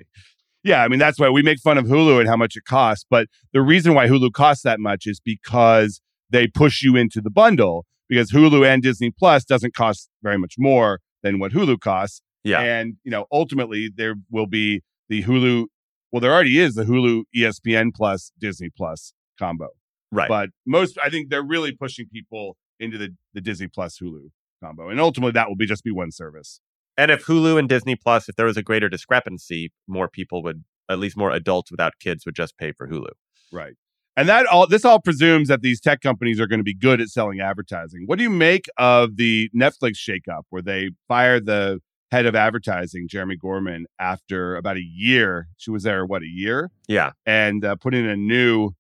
Yeah, 0.68 0.84
I 0.84 0.90
mean 0.90 1.00
that's 1.00 1.18
why 1.18 1.30
we 1.30 1.42
make 1.44 1.60
fun 1.60 1.78
of 1.78 1.86
Hulu 1.86 2.20
and 2.20 2.28
how 2.28 2.36
much 2.36 2.58
it 2.58 2.66
costs, 2.66 3.06
but 3.10 3.28
the 3.54 3.62
reason 3.62 3.94
why 3.94 4.08
Hulu 4.08 4.34
costs 4.34 4.64
that 4.64 4.82
much 4.82 5.04
is 5.06 5.22
because 5.22 6.02
they 6.30 6.46
push 6.46 6.84
you 6.84 6.98
into 6.98 7.22
the 7.22 7.30
bundle 7.30 7.86
because 8.10 8.34
Hulu 8.34 8.68
and 8.68 8.84
Disney 8.84 9.10
Plus 9.10 9.46
doesn't 9.46 9.74
cost 9.74 10.10
very 10.22 10.38
much 10.38 10.56
more 10.58 11.00
than 11.24 11.40
what 11.40 11.54
Hulu 11.54 11.80
costs. 11.80 12.22
Yeah. 12.44 12.60
And, 12.60 12.96
you 13.06 13.12
know, 13.12 13.28
ultimately 13.32 13.90
there 13.96 14.16
will 14.30 14.46
be 14.46 14.82
the 15.08 15.24
Hulu 15.24 15.68
well 16.12 16.20
there 16.20 16.34
already 16.34 16.60
is 16.60 16.76
the 16.76 16.84
Hulu 16.84 17.24
ESPN 17.34 17.96
Plus 17.96 18.34
Disney 18.38 18.70
Plus 18.70 19.14
combo. 19.40 19.70
Right. 20.12 20.28
But 20.28 20.50
most 20.66 20.98
I 21.02 21.10
think 21.10 21.30
they're 21.30 21.42
really 21.42 21.72
pushing 21.72 22.08
people 22.12 22.58
into 22.78 22.98
the 22.98 23.16
the 23.34 23.40
Disney 23.40 23.70
Plus 23.70 24.00
Hulu 24.04 24.32
combo. 24.62 24.90
And 24.90 25.00
ultimately 25.00 25.32
that 25.32 25.48
will 25.48 25.56
be 25.56 25.66
just 25.66 25.86
be 25.86 25.92
one 25.92 26.12
service. 26.12 26.60
And 26.98 27.12
if 27.12 27.26
Hulu 27.26 27.60
and 27.60 27.70
Disney 27.70 27.96
Plus, 27.96 28.28
if 28.28 28.36
there 28.36 28.48
was 28.48 28.58
a 28.58 28.64
greater 28.64 28.90
discrepancy, 28.90 29.72
more 29.88 30.08
people 30.08 30.42
would, 30.44 30.64
at 30.90 31.00
least 31.00 31.16
more 31.16 31.32
adults 31.32 31.70
without 31.70 31.94
kids, 32.00 32.26
would 32.26 32.36
just 32.36 32.58
pay 32.58 32.72
for 32.72 32.88
Hulu. 32.88 33.10
Right. 33.52 33.74
And 34.16 34.28
that 34.30 34.48
all 34.48 34.66
this 34.66 34.84
all 34.84 35.00
presumes 35.00 35.48
that 35.48 35.62
these 35.62 35.80
tech 35.80 36.02
companies 36.02 36.40
are 36.40 36.48
going 36.48 36.60
to 36.60 36.64
be 36.64 36.74
good 36.74 37.00
at 37.00 37.10
selling 37.10 37.40
advertising. 37.40 38.04
What 38.08 38.18
do 38.18 38.24
you 38.24 38.32
make 38.32 38.66
of 38.78 39.16
the 39.16 39.52
Netflix 39.56 39.98
shakeup 39.98 40.42
where 40.50 40.64
they 40.64 40.90
fired 41.08 41.46
the 41.46 41.80
head 42.12 42.26
of 42.26 42.36
advertising, 42.36 43.08
Jeremi 43.08 43.38
Gorman, 43.40 43.86
after 44.00 44.56
about 44.56 44.78
a 44.78 44.82
year? 44.84 45.50
She 45.58 45.70
was 45.70 45.84
there, 45.84 46.04
what, 46.04 46.24
a 46.24 46.28
year? 46.28 46.72
Yeah. 46.88 47.12
And 47.28 47.64
uh, 47.64 47.76
put 47.76 47.94
in 47.94 48.08
a 48.08 48.16
new 48.16 48.72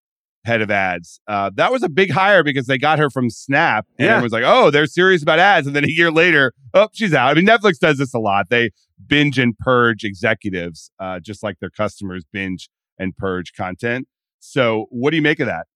head 0.47 0.62
of 0.62 0.71
ads. 0.71 1.19
Uh, 1.27 1.51
that 1.55 1.71
was 1.71 1.83
a 1.83 1.89
big 1.89 2.10
hire 2.12 2.43
because 2.43 2.65
they 2.65 2.77
got 2.79 2.97
her 2.97 3.10
from 3.12 3.29
Snap, 3.29 3.86
and 3.99 4.05
Yeah. 4.05 4.12
everyone's 4.13 4.33
like, 4.33 4.43
"Oh, 4.45 4.71
they're 4.71 4.88
serious 4.88 5.21
about 5.21 5.38
ads." 5.39 5.67
And 5.67 5.75
then 5.75 5.83
a 5.86 5.89
year 5.89 6.10
later, 6.12 6.53
oh, 6.73 6.88
she's 6.93 7.13
out. 7.13 7.29
I 7.29 7.33
mean, 7.36 7.45
Netflix 7.45 7.77
does 7.79 7.97
this 7.99 8.13
a 8.13 8.19
lot. 8.19 8.47
They 8.49 8.71
binge 9.05 9.38
and 9.38 9.55
purge 9.60 10.03
executives, 10.03 10.89
uh, 10.99 11.19
just 11.19 11.43
like 11.43 11.57
their 11.60 11.69
customers 11.69 12.23
binge 12.33 12.69
and 12.97 13.15
purge 13.15 13.53
content. 13.53 14.07
So, 14.39 14.88
what 14.89 15.12
do 15.12 15.17
you 15.17 15.21
make 15.23 15.39
of 15.39 15.45
that? 15.47 15.67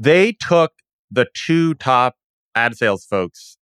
they 0.00 0.30
took 0.30 0.70
the 1.10 1.26
two 1.34 1.74
top 1.74 2.14
ad 2.54 2.76
sales 2.76 3.04
folks 3.04 3.56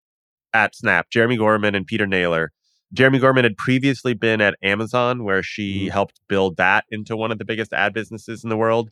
at 0.52 0.74
Snap, 0.76 1.06
Jeremi 1.10 1.38
Gorman 1.38 1.74
and 1.74 1.86
Peter 1.86 2.06
Naylor. 2.06 2.52
Jeremi 2.94 3.20
Gorman 3.20 3.44
had 3.44 3.56
previously 3.56 4.12
been 4.14 4.40
at 4.42 4.54
Amazon, 4.62 5.24
where 5.24 5.42
she 5.42 5.86
helped 5.88 6.20
build 6.28 6.56
that 6.58 6.84
into 6.90 7.16
one 7.16 7.32
of 7.32 7.38
the 7.38 7.44
biggest 7.46 7.72
ad 7.72 7.94
businesses 7.94 8.44
in 8.44 8.50
the 8.50 8.56
world. 8.56 8.90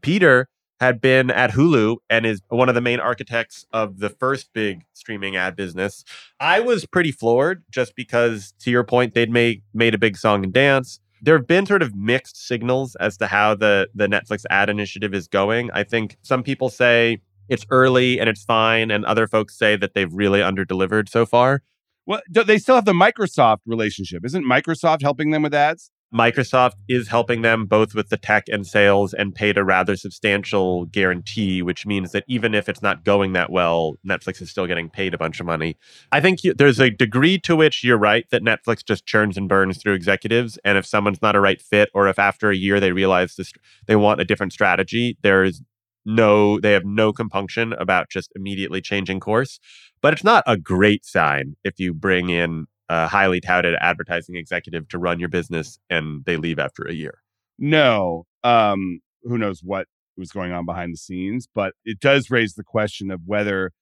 Peter 0.00 0.48
had 0.80 1.00
been 1.00 1.30
at 1.30 1.50
Hulu 1.50 1.96
and 2.08 2.24
is 2.24 2.40
one 2.48 2.68
of 2.68 2.74
the 2.74 2.80
main 2.80 3.00
architects 3.00 3.66
of 3.72 3.98
the 3.98 4.08
first 4.08 4.52
big 4.52 4.84
streaming 4.92 5.36
ad 5.36 5.56
business. 5.56 6.04
I 6.38 6.60
was 6.60 6.86
pretty 6.86 7.12
floored 7.12 7.64
just 7.70 7.94
because, 7.96 8.52
to 8.60 8.70
your 8.70 8.84
point, 8.84 9.14
they'd 9.14 9.30
made 9.30 9.62
made 9.74 9.94
a 9.94 9.98
big 9.98 10.16
song 10.16 10.44
and 10.44 10.52
dance. 10.52 11.00
There 11.20 11.36
have 11.36 11.48
been 11.48 11.66
sort 11.66 11.82
of 11.82 11.96
mixed 11.96 12.46
signals 12.46 12.94
as 12.96 13.16
to 13.18 13.26
how 13.26 13.54
the 13.54 13.88
the 13.94 14.06
Netflix 14.06 14.44
ad 14.50 14.70
initiative 14.70 15.14
is 15.14 15.26
going. 15.26 15.70
I 15.72 15.82
think 15.82 16.16
some 16.22 16.42
people 16.42 16.68
say 16.68 17.20
it's 17.48 17.66
early 17.70 18.20
and 18.20 18.28
it's 18.28 18.44
fine, 18.44 18.90
and 18.90 19.04
other 19.04 19.26
folks 19.26 19.58
say 19.58 19.76
that 19.76 19.94
they've 19.94 20.12
really 20.12 20.40
underdelivered 20.40 21.08
so 21.08 21.26
far. 21.26 21.62
Well, 22.06 22.22
they 22.30 22.56
still 22.56 22.76
have 22.76 22.86
the 22.86 22.92
Microsoft 22.92 23.58
relationship. 23.66 24.24
Isn't 24.24 24.44
Microsoft 24.44 25.02
helping 25.02 25.30
them 25.30 25.42
with 25.42 25.52
ads? 25.52 25.90
Microsoft 26.12 26.76
is 26.88 27.08
helping 27.08 27.42
them 27.42 27.66
both 27.66 27.94
with 27.94 28.08
the 28.08 28.16
tech 28.16 28.44
and 28.48 28.66
sales 28.66 29.12
and 29.12 29.34
paid 29.34 29.58
a 29.58 29.64
rather 29.64 29.94
substantial 29.94 30.86
guarantee, 30.86 31.60
which 31.60 31.84
means 31.84 32.12
that 32.12 32.24
even 32.26 32.54
if 32.54 32.66
it's 32.66 32.80
not 32.80 33.04
going 33.04 33.34
that 33.34 33.50
well, 33.50 33.96
Netflix 34.06 34.40
is 34.40 34.50
still 34.50 34.66
getting 34.66 34.88
paid 34.88 35.12
a 35.12 35.18
bunch 35.18 35.38
of 35.38 35.44
money. 35.44 35.76
I 36.10 36.20
think 36.20 36.42
you, 36.42 36.54
there's 36.54 36.80
a 36.80 36.88
degree 36.88 37.38
to 37.40 37.54
which 37.54 37.84
you're 37.84 37.98
right 37.98 38.24
that 38.30 38.42
Netflix 38.42 38.82
just 38.84 39.04
churns 39.04 39.36
and 39.36 39.50
burns 39.50 39.76
through 39.82 39.92
executives. 39.92 40.58
And 40.64 40.78
if 40.78 40.86
someone's 40.86 41.20
not 41.20 41.36
a 41.36 41.40
right 41.40 41.60
fit, 41.60 41.90
or 41.92 42.08
if 42.08 42.18
after 42.18 42.50
a 42.50 42.56
year 42.56 42.80
they 42.80 42.92
realize 42.92 43.36
this, 43.36 43.52
they 43.86 43.96
want 43.96 44.20
a 44.20 44.24
different 44.24 44.54
strategy, 44.54 45.18
there's 45.22 45.62
no, 46.06 46.58
they 46.58 46.72
have 46.72 46.86
no 46.86 47.12
compunction 47.12 47.74
about 47.74 48.08
just 48.08 48.32
immediately 48.34 48.80
changing 48.80 49.20
course. 49.20 49.60
But 50.00 50.14
it's 50.14 50.24
not 50.24 50.42
a 50.46 50.56
great 50.56 51.04
sign 51.04 51.56
if 51.64 51.78
you 51.78 51.92
bring 51.92 52.30
in 52.30 52.66
a 52.88 53.06
highly 53.08 53.40
touted 53.40 53.74
advertising 53.80 54.36
executive 54.36 54.88
to 54.88 54.98
run 54.98 55.20
your 55.20 55.28
business 55.28 55.78
and 55.90 56.24
they 56.24 56.36
leave 56.36 56.58
after 56.58 56.82
a 56.84 56.92
year. 56.92 57.18
No. 57.58 58.24
Um, 58.44 59.00
who 59.22 59.36
knows 59.36 59.60
what 59.62 59.86
was 60.16 60.30
going 60.30 60.52
on 60.52 60.64
behind 60.64 60.92
the 60.92 60.98
scenes, 60.98 61.46
but 61.54 61.74
it 61.84 62.00
does 62.00 62.30
raise 62.30 62.54
the 62.54 62.64
question 62.64 63.10
of 63.10 63.20
whether 63.26 63.72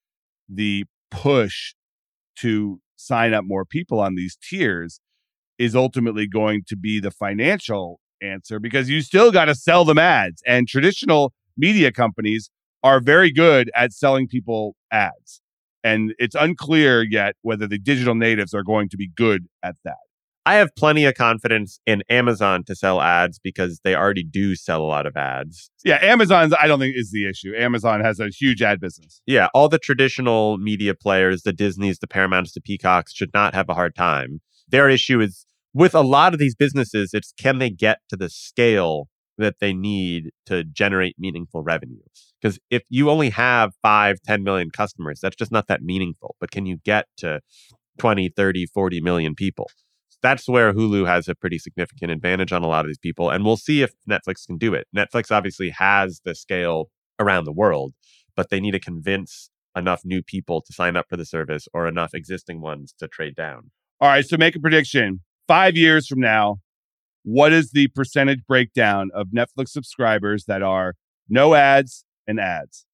the 0.49 0.85
push 1.11 1.75
to 2.37 2.81
sign 2.97 3.33
up 3.33 3.45
more 3.45 3.64
people 3.64 4.01
on 4.01 4.14
these 4.14 4.37
tiers 4.37 5.01
is 5.59 5.75
ultimately 5.75 6.27
going 6.27 6.62
to 6.66 6.77
be 6.77 7.01
the 7.01 7.11
financial 7.11 8.01
answer 8.23 8.59
because 8.59 8.88
you 8.88 9.01
still 9.01 9.31
got 9.31 9.47
to 9.47 9.55
sell 9.55 9.85
them 9.85 9.99
ads 9.99 10.42
and 10.47 10.69
traditional 10.69 11.33
media 11.57 11.92
companies 11.92 12.51
are 12.83 13.01
very 13.01 13.31
good 13.31 13.71
at 13.75 13.92
selling 13.92 14.27
people 14.27 14.75
ads 14.90 15.40
and 15.85 16.15
it's 16.19 16.35
unclear 16.35 17.03
yet 17.03 17.35
whether 17.43 17.67
the 17.67 17.79
digital 17.79 18.15
natives 18.15 18.55
are 18.55 18.62
going 18.62 18.89
to 18.89 18.97
be 18.97 19.09
good 19.17 19.47
at 19.62 19.77
that 19.85 19.97
I 20.49 20.55
have 20.55 20.69
plenty 20.77 21.05
of 21.07 21.15
confidence 21.15 21.81
in 21.87 22.05
Amazon 22.09 22.62
to 22.67 22.77
sell 22.77 23.01
ads 23.03 23.41
because 23.41 23.81
they 23.83 23.97
already 23.97 24.23
do 24.23 24.55
sell 24.55 24.81
a 24.81 24.87
lot 24.87 25.05
of 25.05 25.17
ads. 25.17 25.71
yeah 25.85 25.99
amazon's 26.03 26.55
i 26.61 26.67
don't 26.69 26.79
think 26.79 26.95
is 26.97 27.11
the 27.11 27.29
issue 27.29 27.53
amazon 27.57 28.01
has 28.01 28.21
a 28.21 28.29
huge 28.29 28.62
ad 28.62 28.81
business 28.81 29.21
Yeah, 29.27 29.49
all 29.55 29.69
the 29.69 29.79
traditional 29.79 30.57
media 30.59 30.95
players, 30.95 31.43
the 31.43 31.53
Disneys, 31.53 31.99
the 31.99 32.07
Paramounts, 32.07 32.53
the 32.53 32.61
Peacocks, 32.61 33.12
should 33.12 33.33
not 33.35 33.55
have 33.55 33.69
a 33.69 33.75
hard 33.75 33.95
time. 33.97 34.41
Their 34.69 34.89
issue 34.89 35.21
is 35.21 35.47
with 35.75 35.95
a 35.95 36.01
lot 36.01 36.33
of 36.33 36.39
these 36.39 36.55
businesses, 36.55 37.11
it's 37.12 37.33
can 37.39 37.59
they 37.59 37.71
get 37.71 37.99
to 38.11 38.17
the 38.17 38.31
scale 38.31 39.09
that 39.38 39.57
they 39.61 39.72
need 39.72 40.31
to 40.46 40.64
generate 40.64 41.16
meaningful 41.18 41.62
revenue? 41.62 42.01
Because 42.40 42.59
if 42.70 42.83
you 42.88 43.11
only 43.11 43.31
have 43.31 43.72
five, 43.83 44.20
10 44.25 44.42
million 44.42 44.70
customers, 44.70 45.20
that's 45.20 45.37
just 45.37 45.53
not 45.53 45.66
that 45.68 45.83
meaningful. 45.83 46.37
But 46.40 46.51
can 46.51 46.66
you 46.66 46.79
get 46.85 47.07
to 47.18 47.40
20, 47.99 48.31
30, 48.31 48.66
40 48.66 49.01
million 49.01 49.35
people? 49.35 49.70
That's 50.22 50.49
where 50.49 50.72
Hulu 50.72 51.07
has 51.07 51.29
a 51.29 51.35
pretty 51.35 51.59
significant 51.59 52.11
advantage 52.11 52.53
on 52.53 52.62
a 52.62 52.68
lot 52.68 52.85
of 52.85 52.88
these 52.88 52.99
people. 52.99 53.31
And 53.31 53.44
we'll 53.44 53.57
see 53.57 53.83
if 53.83 53.92
Netflix 54.11 54.46
can 54.46 54.59
do 54.59 54.75
it. 54.75 54.87
Netflix 54.96 55.31
obviously 55.31 55.70
has 55.70 56.20
the 56.25 56.35
scale 56.35 56.90
around 57.18 57.44
the 57.44 57.53
world, 57.53 57.94
but 58.35 58.51
they 58.51 58.61
need 58.61 58.72
to 58.72 58.81
convince 58.81 59.51
enough 59.77 60.03
new 60.05 60.22
people 60.22 60.62
to 60.62 60.72
sign 60.72 60.96
up 60.96 61.07
for 61.09 61.16
the 61.16 61.27
service 61.27 61.68
or 61.75 61.87
enough 61.87 62.14
existing 62.14 62.61
ones 62.61 62.94
to 62.99 63.07
trade 63.07 63.35
down. 63.35 63.70
All 64.01 64.09
right, 64.09 64.25
so 64.25 64.37
make 64.37 64.57
a 64.57 64.61
prediction. 64.61 65.20
Five 65.46 65.77
years 65.77 66.07
from 66.07 66.20
now, 66.20 66.57
what 67.27 67.53
is 67.53 67.73
the 67.73 67.89
percentage 67.89 68.47
breakdown 68.47 69.11
of 69.12 69.31
Netflix 69.37 69.71
subscribers 69.71 70.45
that 70.45 70.62
are 70.62 70.95
no 71.29 71.57
ads 71.57 72.05
and 72.25 72.39
ads? 72.39 72.87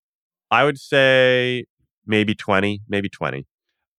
I 0.50 0.64
would 0.64 0.78
say 0.78 1.66
maybe 2.06 2.34
20, 2.34 2.80
maybe 2.88 3.10
20. 3.10 3.46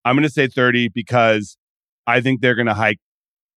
I'm 0.03 0.15
going 0.15 0.23
to 0.23 0.33
say 0.33 0.47
30 0.47 0.89
because 0.89 1.55
I 2.07 2.19
think 2.19 2.41
they're 2.41 2.55
going 2.55 2.65
to 2.65 2.73
hike 2.73 2.97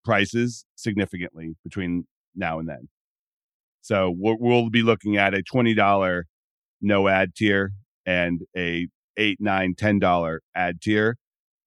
prices 0.05 0.67
significantly 0.75 1.57
between 1.65 2.07
now 2.35 2.59
and 2.59 2.69
then. 2.69 2.91
So 3.81 4.12
we'll, 4.15 4.37
we'll 4.39 4.69
be 4.69 4.83
looking 4.83 5.17
at 5.17 5.33
a 5.33 5.43
$20 5.43 6.25
no 6.83 7.09
ad 7.09 7.35
tier 7.35 7.73
and 8.05 8.43
a 8.55 8.87
eight, 9.17 9.39
nine, 9.41 9.75
ten 9.75 9.99
dollar 9.99 10.43
ad 10.55 10.83
tier. 10.83 11.17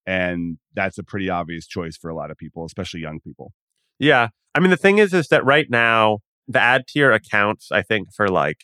And 0.06 0.60
that's 0.76 1.00
a 1.00 1.04
pretty 1.04 1.32
obvious 1.32 1.66
choice 1.66 1.98
for 1.98 2.10
a 2.10 2.16
lot 2.16 2.30
of 2.30 2.38
people, 2.38 2.64
especially 2.64 3.00
young 3.00 3.20
people. 3.20 3.54
Yeah. 4.00 4.30
I 4.56 4.60
mean, 4.60 4.70
the 4.72 4.78
thing 4.78 4.98
is, 4.98 5.14
is 5.14 5.28
that 5.28 5.46
right 5.46 5.70
now, 5.70 6.20
the 6.48 6.60
ad 6.60 6.86
tier 6.88 7.12
accounts, 7.12 7.72
I 7.72 7.82
think, 7.84 8.12
for 8.14 8.28
like 8.28 8.64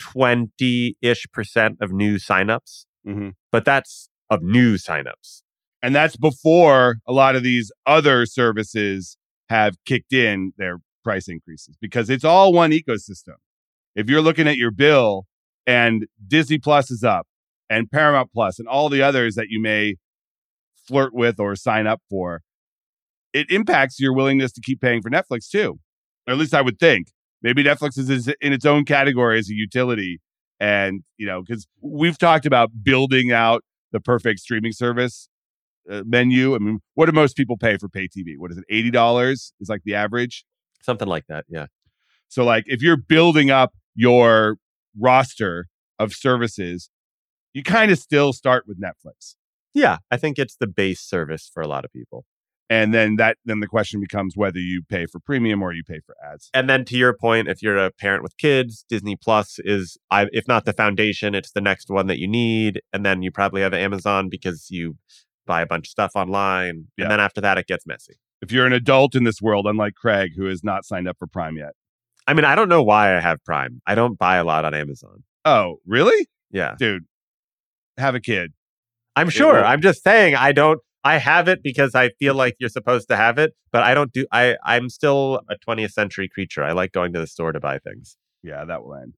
20 0.00 0.96
ish 1.00 1.26
percent 1.32 1.78
of 1.80 1.92
new 1.92 2.16
signups, 2.16 2.86
Mm-hmm. 3.06 3.30
but 3.50 3.64
that's 3.64 4.08
of 4.30 4.42
new 4.42 4.76
signups. 4.76 5.42
And 5.82 5.92
that's 5.92 6.16
before 6.16 6.98
a 7.06 7.12
lot 7.12 7.34
of 7.34 7.42
these 7.42 7.72
other 7.84 8.26
services 8.26 9.16
have 9.50 9.74
kicked 9.84 10.12
in 10.12 10.52
their 10.56 10.78
price 11.02 11.26
increases 11.28 11.76
because 11.80 12.08
it's 12.08 12.22
all 12.24 12.52
one 12.52 12.70
ecosystem. 12.70 13.34
If 13.96 14.08
you're 14.08 14.22
looking 14.22 14.46
at 14.46 14.56
your 14.56 14.70
bill 14.70 15.26
and 15.66 16.06
Disney 16.24 16.58
Plus 16.58 16.92
is 16.92 17.02
up 17.02 17.26
and 17.68 17.90
Paramount 17.90 18.30
Plus 18.32 18.60
and 18.60 18.68
all 18.68 18.88
the 18.88 19.02
others 19.02 19.34
that 19.34 19.48
you 19.48 19.60
may 19.60 19.96
flirt 20.86 21.12
with 21.12 21.40
or 21.40 21.56
sign 21.56 21.88
up 21.88 22.00
for, 22.08 22.42
it 23.32 23.50
impacts 23.50 23.98
your 24.00 24.12
willingness 24.14 24.52
to 24.52 24.60
keep 24.60 24.80
paying 24.80 25.02
for 25.02 25.10
Netflix 25.10 25.48
too. 25.48 25.78
Or 26.26 26.32
at 26.32 26.38
least 26.38 26.54
I 26.54 26.62
would 26.62 26.78
think. 26.78 27.08
Maybe 27.42 27.64
Netflix 27.64 27.98
is 27.98 28.28
in 28.40 28.52
its 28.52 28.64
own 28.64 28.84
category 28.84 29.38
as 29.38 29.50
a 29.50 29.54
utility. 29.54 30.20
And, 30.60 31.02
you 31.16 31.26
know, 31.26 31.42
because 31.42 31.66
we've 31.80 32.18
talked 32.18 32.46
about 32.46 32.70
building 32.84 33.32
out 33.32 33.64
the 33.90 34.00
perfect 34.00 34.40
streaming 34.40 34.72
service 34.72 35.28
uh, 35.90 36.02
menu. 36.06 36.54
I 36.54 36.58
mean, 36.58 36.80
what 36.94 37.06
do 37.06 37.12
most 37.12 37.36
people 37.36 37.56
pay 37.56 37.76
for 37.76 37.88
pay 37.88 38.06
TV? 38.06 38.34
What 38.36 38.52
is 38.52 38.58
it? 38.58 38.64
Eighty 38.70 38.90
dollars 38.90 39.52
is 39.60 39.68
like 39.68 39.82
the 39.84 39.94
average. 39.94 40.44
Something 40.82 41.08
like 41.08 41.26
that. 41.28 41.44
Yeah. 41.48 41.66
So, 42.28 42.44
like, 42.44 42.64
if 42.66 42.80
you're 42.82 42.96
building 42.96 43.50
up 43.50 43.72
your 43.94 44.56
roster 44.98 45.66
of 45.98 46.12
services, 46.12 46.90
you 47.52 47.62
kind 47.62 47.90
of 47.90 47.98
still 47.98 48.32
start 48.32 48.64
with 48.66 48.80
Netflix, 48.80 49.34
Yeah. 49.74 49.98
I 50.10 50.16
think 50.16 50.38
it's 50.38 50.56
the 50.56 50.66
base 50.66 51.00
service 51.00 51.50
for 51.52 51.62
a 51.62 51.68
lot 51.68 51.84
of 51.84 51.92
people. 51.92 52.24
And 52.72 52.94
then 52.94 53.16
that 53.16 53.36
then 53.44 53.60
the 53.60 53.66
question 53.66 54.00
becomes 54.00 54.34
whether 54.34 54.58
you 54.58 54.82
pay 54.88 55.04
for 55.04 55.20
premium 55.20 55.60
or 55.62 55.74
you 55.74 55.84
pay 55.84 56.00
for 56.06 56.16
ads. 56.24 56.48
And 56.54 56.70
then 56.70 56.86
to 56.86 56.96
your 56.96 57.12
point, 57.12 57.46
if 57.48 57.60
you're 57.62 57.76
a 57.76 57.90
parent 57.90 58.22
with 58.22 58.34
kids, 58.38 58.86
Disney 58.88 59.14
Plus 59.14 59.58
is, 59.58 59.98
I, 60.10 60.28
if 60.32 60.48
not 60.48 60.64
the 60.64 60.72
foundation, 60.72 61.34
it's 61.34 61.50
the 61.52 61.60
next 61.60 61.90
one 61.90 62.06
that 62.06 62.18
you 62.18 62.26
need. 62.26 62.80
And 62.90 63.04
then 63.04 63.20
you 63.20 63.30
probably 63.30 63.60
have 63.60 63.74
Amazon 63.74 64.30
because 64.30 64.68
you 64.70 64.96
buy 65.46 65.60
a 65.60 65.66
bunch 65.66 65.88
of 65.88 65.90
stuff 65.90 66.12
online. 66.14 66.86
Yeah. 66.96 67.04
And 67.04 67.12
then 67.12 67.20
after 67.20 67.42
that, 67.42 67.58
it 67.58 67.66
gets 67.66 67.86
messy. 67.86 68.14
If 68.40 68.50
you're 68.50 68.66
an 68.66 68.72
adult 68.72 69.14
in 69.14 69.24
this 69.24 69.42
world, 69.42 69.66
unlike 69.66 69.94
Craig, 69.94 70.30
who 70.34 70.46
has 70.46 70.64
not 70.64 70.86
signed 70.86 71.06
up 71.06 71.16
for 71.18 71.26
Prime 71.26 71.58
yet. 71.58 71.72
I 72.26 72.32
mean, 72.32 72.46
I 72.46 72.54
don't 72.54 72.70
know 72.70 72.82
why 72.82 73.14
I 73.14 73.20
have 73.20 73.44
Prime. 73.44 73.82
I 73.86 73.94
don't 73.94 74.18
buy 74.18 74.36
a 74.36 74.44
lot 74.44 74.64
on 74.64 74.72
Amazon. 74.72 75.24
Oh, 75.44 75.76
really, 75.86 76.26
Yeah. 76.50 76.74
dude? 76.78 77.04
Have 77.98 78.14
a 78.14 78.20
kid. 78.20 78.52
I'm 79.14 79.28
sure. 79.28 79.62
I'm 79.62 79.82
just 79.82 80.02
saying 80.02 80.34
I 80.36 80.52
don't 80.52 80.80
I 81.04 81.18
have 81.18 81.48
it 81.48 81.62
because 81.62 81.94
I 81.94 82.10
feel 82.10 82.34
like 82.34 82.56
you're 82.58 82.68
supposed 82.68 83.08
to 83.08 83.16
have 83.16 83.38
it, 83.38 83.54
but 83.72 83.82
I 83.82 83.94
don't 83.94 84.12
do 84.12 84.26
I 84.32 84.56
I'm 84.64 84.88
still 84.88 85.40
a 85.48 85.56
20th 85.56 85.92
century 85.92 86.28
creature. 86.28 86.62
I 86.62 86.72
like 86.72 86.92
going 86.92 87.12
to 87.14 87.20
the 87.20 87.26
store 87.26 87.52
to 87.52 87.60
buy 87.60 87.78
things. 87.78 88.16
Yeah, 88.42 88.64
that 88.64 88.84
will 88.84 88.94
end. 88.94 89.14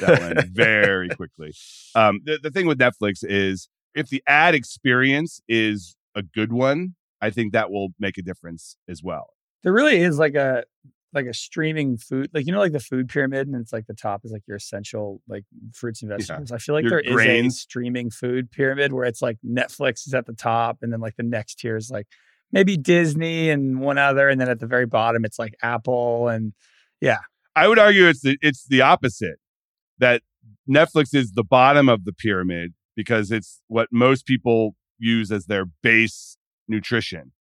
That 0.00 0.20
will 0.20 0.38
end 0.38 0.50
very 0.52 1.08
quickly. 1.08 1.52
Um, 1.94 2.20
the, 2.24 2.38
the 2.42 2.50
thing 2.50 2.66
with 2.66 2.78
Netflix 2.78 3.22
is 3.22 3.68
if 3.94 4.08
the 4.08 4.22
ad 4.26 4.54
experience 4.54 5.42
is 5.46 5.94
a 6.14 6.22
good 6.22 6.50
one, 6.50 6.94
I 7.20 7.28
think 7.28 7.52
that 7.52 7.70
will 7.70 7.90
make 7.98 8.16
a 8.16 8.22
difference 8.22 8.76
as 8.88 9.02
well. 9.02 9.34
There 9.62 9.74
really 9.74 10.00
is 10.00 10.18
like 10.18 10.34
a 10.34 10.64
like 11.12 11.26
a 11.26 11.34
streaming 11.34 11.98
food, 11.98 12.30
like 12.32 12.46
you 12.46 12.52
know, 12.52 12.58
like 12.58 12.72
the 12.72 12.80
food 12.80 13.08
pyramid, 13.08 13.46
and 13.46 13.56
it's 13.56 13.72
like 13.72 13.86
the 13.86 13.94
top 13.94 14.22
is 14.24 14.32
like 14.32 14.42
your 14.46 14.56
essential 14.56 15.20
like 15.28 15.44
fruits 15.74 16.02
and 16.02 16.10
vegetables. 16.10 16.52
I 16.52 16.58
feel 16.58 16.74
like 16.74 16.84
Your 16.84 17.02
there 17.02 17.20
is 17.20 17.46
a 17.46 17.50
streaming 17.50 18.10
food 18.10 18.50
pyramid 18.50 18.92
where 18.92 19.04
it's 19.04 19.20
like 19.20 19.38
Netflix 19.46 20.06
is 20.06 20.14
at 20.14 20.26
the 20.26 20.32
top, 20.32 20.78
and 20.82 20.92
then 20.92 21.00
like 21.00 21.16
the 21.16 21.22
next 21.22 21.56
tier 21.56 21.76
is 21.76 21.90
like 21.90 22.06
maybe 22.50 22.76
Disney 22.76 23.50
and 23.50 23.80
one 23.80 23.98
other, 23.98 24.28
and 24.28 24.40
then 24.40 24.48
at 24.48 24.60
the 24.60 24.66
very 24.66 24.86
bottom 24.86 25.24
it's 25.24 25.38
like 25.38 25.54
Apple 25.62 26.28
and 26.28 26.52
yeah. 27.00 27.18
I 27.54 27.68
would 27.68 27.78
argue 27.78 28.06
it's 28.06 28.22
the 28.22 28.38
it's 28.40 28.66
the 28.66 28.80
opposite. 28.80 29.36
That 29.98 30.22
Netflix 30.68 31.14
is 31.14 31.32
the 31.32 31.44
bottom 31.44 31.88
of 31.88 32.04
the 32.04 32.12
pyramid 32.12 32.72
because 32.96 33.30
it's 33.30 33.60
what 33.68 33.88
most 33.92 34.26
people 34.26 34.74
use 34.98 35.30
as 35.30 35.46
their 35.46 35.66
base 35.82 36.38
nutrition. 36.68 37.32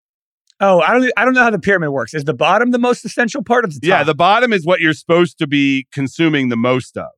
Oh, 0.61 0.81
I 0.81 0.93
don't 0.93 1.11
I 1.17 1.25
don't 1.25 1.35
know 1.35 1.43
how 1.43 1.51
the 1.51 1.59
pyramid 1.59 1.91
works. 1.91 2.15
Is 2.15 2.25
the 2.25 2.35
bottom 2.35 2.71
the 2.71 2.79
most 2.79 3.05
essential 3.05 3.43
part 3.43 3.65
of 3.65 3.73
the 3.75 3.81
top? 3.81 3.89
Yeah, 3.89 4.05
the 4.05 4.15
bottom 4.15 4.53
is 4.53 4.65
what 4.67 4.81
you're 4.81 4.93
supposed 4.93 5.39
to 5.39 5.47
be 5.47 5.87
consuming 5.93 6.49
the 6.49 6.57
most 6.57 6.97
of. 6.97 7.09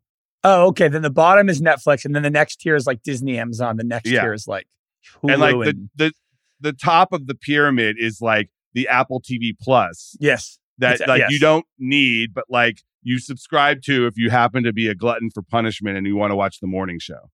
oh, 0.45 0.67
okay. 0.69 0.89
Then 0.89 1.03
the 1.03 1.11
bottom 1.11 1.49
is 1.49 1.61
Netflix, 1.61 2.05
and 2.05 2.15
then 2.15 2.23
the 2.23 2.31
next 2.31 2.57
tier 2.57 2.75
is 2.77 2.87
like 2.87 3.03
Disney, 3.03 3.39
Amazon. 3.39 3.77
The 3.77 3.85
next 3.85 4.09
Yeah. 4.09 4.23
tier 4.23 4.33
is 4.33 4.47
like 4.49 4.67
Hulu 5.23 5.33
and 5.33 5.41
like 5.41 5.55
the, 5.57 5.89
the 5.97 6.13
the 6.61 6.73
top 6.73 7.13
of 7.13 7.27
the 7.27 7.35
pyramid 7.35 7.97
is 7.99 8.21
like 8.21 8.49
the 8.75 8.89
Apple 8.89 9.21
TV 9.21 9.53
Plus 9.61 10.17
yes, 10.21 10.59
that 10.79 10.95
It's- 10.95 11.09
uh, 11.09 11.13
like 11.13 11.19
yes. 11.21 11.31
you 11.33 11.39
don't 11.39 11.67
need, 11.79 12.33
but 12.35 12.45
like 12.49 12.79
you 13.03 13.19
subscribe 13.19 13.83
to 13.83 14.07
if 14.07 14.17
you 14.17 14.31
happen 14.31 14.63
to 14.63 14.73
be 14.73 14.87
a 14.89 14.95
glutton 14.95 15.29
for 15.35 15.43
punishment 15.43 15.97
and 15.97 16.07
you 16.07 16.15
want 16.17 16.31
to 16.31 16.37
watch 16.37 16.61
the 16.61 16.69
morning 16.69 16.99
show. 17.01 17.31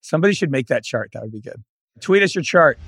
somebody 0.00 0.32
should 0.32 0.50
make 0.50 0.66
that 0.68 0.82
chart. 0.82 1.10
That 1.12 1.22
would 1.22 1.30
be 1.32 1.42
good. 1.42 1.62
Tweet 2.00 2.22
us 2.22 2.34
your 2.34 2.42
chart. 2.42 2.78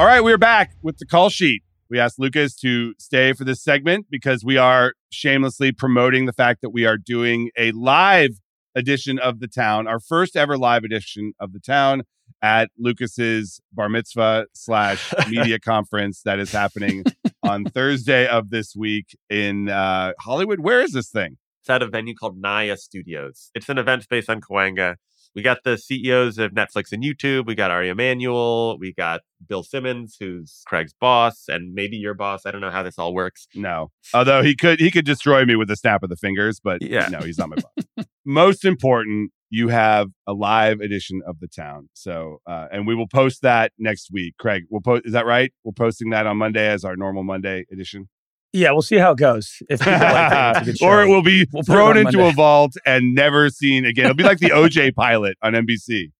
All 0.00 0.06
right, 0.06 0.24
we're 0.24 0.38
back 0.38 0.76
with 0.80 0.96
the 0.96 1.04
call 1.04 1.28
sheet. 1.28 1.62
We 1.90 1.98
asked 1.98 2.18
Lucas 2.18 2.56
to 2.60 2.94
stay 2.98 3.34
for 3.34 3.44
this 3.44 3.62
segment 3.62 4.06
because 4.08 4.42
we 4.42 4.56
are 4.56 4.94
shamelessly 5.10 5.72
promoting 5.72 6.24
the 6.24 6.32
fact 6.32 6.62
that 6.62 6.70
we 6.70 6.86
are 6.86 6.96
doing 6.96 7.50
a 7.58 7.70
live 7.72 8.30
edition 8.74 9.18
of 9.18 9.40
the 9.40 9.46
town, 9.46 9.86
our 9.86 10.00
first 10.00 10.36
ever 10.36 10.56
live 10.56 10.84
edition 10.84 11.34
of 11.38 11.52
the 11.52 11.60
town 11.60 12.04
at 12.40 12.70
Lucas's 12.78 13.60
bar 13.74 13.90
mitzvah 13.90 14.46
slash 14.54 15.12
media 15.28 15.58
conference 15.58 16.22
that 16.22 16.38
is 16.38 16.50
happening 16.50 17.04
on 17.42 17.64
Thursday 17.74 18.26
of 18.26 18.48
this 18.48 18.74
week 18.74 19.14
in 19.28 19.68
uh, 19.68 20.14
Hollywood. 20.18 20.60
Where 20.60 20.80
is 20.80 20.92
this 20.92 21.10
thing? 21.10 21.36
It's 21.60 21.68
at 21.68 21.82
a 21.82 21.86
venue 21.86 22.14
called 22.14 22.38
Naya 22.38 22.78
Studios. 22.78 23.50
It's 23.54 23.68
an 23.68 23.76
event 23.76 24.04
space 24.04 24.30
on 24.30 24.40
Cahuenga. 24.40 24.96
We 25.34 25.42
got 25.42 25.58
the 25.64 25.76
CEOs 25.78 26.38
of 26.38 26.52
Netflix 26.52 26.92
and 26.92 27.02
YouTube. 27.04 27.46
We 27.46 27.54
got 27.54 27.70
Ari 27.70 27.88
Emanuel. 27.88 28.78
We 28.78 28.92
got 28.92 29.20
Bill 29.48 29.62
Simmons, 29.62 30.16
who's 30.18 30.62
Craig's 30.66 30.92
boss, 31.00 31.44
and 31.48 31.72
maybe 31.72 31.96
your 31.96 32.14
boss. 32.14 32.46
I 32.46 32.50
don't 32.50 32.60
know 32.60 32.70
how 32.70 32.82
this 32.82 32.98
all 32.98 33.14
works. 33.14 33.46
No. 33.54 33.90
Although 34.12 34.42
he 34.42 34.56
could 34.56 34.80
he 34.80 34.90
could 34.90 35.04
destroy 35.04 35.44
me 35.44 35.54
with 35.56 35.70
a 35.70 35.76
snap 35.76 36.02
of 36.02 36.10
the 36.10 36.16
fingers, 36.16 36.60
but 36.60 36.82
Yeah. 36.82 37.08
no, 37.08 37.20
he's 37.20 37.38
not 37.38 37.48
my 37.50 37.56
boss. 37.56 38.06
Most 38.24 38.64
important, 38.64 39.30
you 39.50 39.68
have 39.68 40.08
a 40.26 40.32
live 40.32 40.80
edition 40.80 41.20
of 41.26 41.40
the 41.40 41.48
town. 41.48 41.88
So 41.94 42.38
uh, 42.46 42.66
and 42.72 42.86
we 42.86 42.94
will 42.94 43.08
post 43.08 43.42
that 43.42 43.72
next 43.78 44.10
week. 44.12 44.34
Craig, 44.38 44.64
we'll 44.68 44.80
post 44.82 45.02
is 45.06 45.12
that 45.12 45.26
right? 45.26 45.52
We're 45.64 45.72
posting 45.72 46.10
that 46.10 46.26
on 46.26 46.36
Monday 46.38 46.66
as 46.66 46.84
our 46.84 46.96
normal 46.96 47.22
Monday 47.24 47.64
edition. 47.72 48.08
Yeah, 48.52 48.72
we'll 48.72 48.82
see 48.82 48.96
how 48.96 49.12
it 49.12 49.18
goes. 49.18 49.62
If 49.68 49.80
like 49.80 49.88
it, 49.88 50.56
it's 50.58 50.60
a 50.60 50.64
good 50.64 50.78
show. 50.78 50.86
or 50.86 51.02
it 51.02 51.08
will 51.08 51.22
be 51.22 51.46
We'll 51.52 51.62
thrown 51.62 51.96
into 51.96 52.18
Monday. 52.18 52.30
a 52.30 52.32
vault 52.32 52.72
and 52.84 53.14
never 53.14 53.48
seen 53.48 53.84
again. 53.84 54.06
It'll 54.06 54.16
be 54.16 54.24
like 54.24 54.38
the 54.38 54.48
OJ 54.50 54.94
pilot 54.94 55.36
on 55.42 55.52
NBC. 55.52 56.10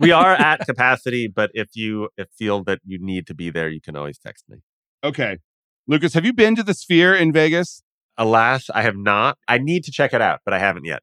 We 0.00 0.12
are 0.12 0.32
at 0.32 0.64
capacity, 0.64 1.26
but 1.28 1.50
if 1.54 1.68
you 1.74 2.08
if 2.16 2.28
feel 2.38 2.62
that 2.64 2.78
you 2.86 2.98
need 3.00 3.26
to 3.26 3.34
be 3.34 3.50
there, 3.50 3.68
you 3.68 3.80
can 3.80 3.96
always 3.96 4.16
text 4.18 4.44
me. 4.48 4.58
Okay. 5.04 5.38
Lucas, 5.86 6.14
have 6.14 6.24
you 6.24 6.32
been 6.32 6.54
to 6.56 6.62
the 6.62 6.72
Sphere 6.74 7.14
in 7.14 7.32
Vegas? 7.32 7.82
Alas, 8.16 8.70
I 8.72 8.82
have 8.82 8.96
not. 8.96 9.38
I 9.48 9.58
need 9.58 9.84
to 9.84 9.90
check 9.92 10.12
it 10.14 10.20
out, 10.22 10.40
but 10.44 10.54
I 10.54 10.58
haven't 10.58 10.84
yet. 10.84 11.00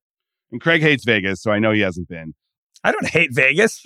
And 0.51 0.61
Craig 0.61 0.81
hates 0.81 1.03
Vegas, 1.05 1.41
so 1.41 1.51
I 1.51 1.59
know 1.59 1.71
he 1.71 1.81
hasn't 1.81 2.07
been. 2.07 2.33
I 2.83 2.91
don't 2.91 3.07
hate 3.07 3.29
Vegas. 3.33 3.83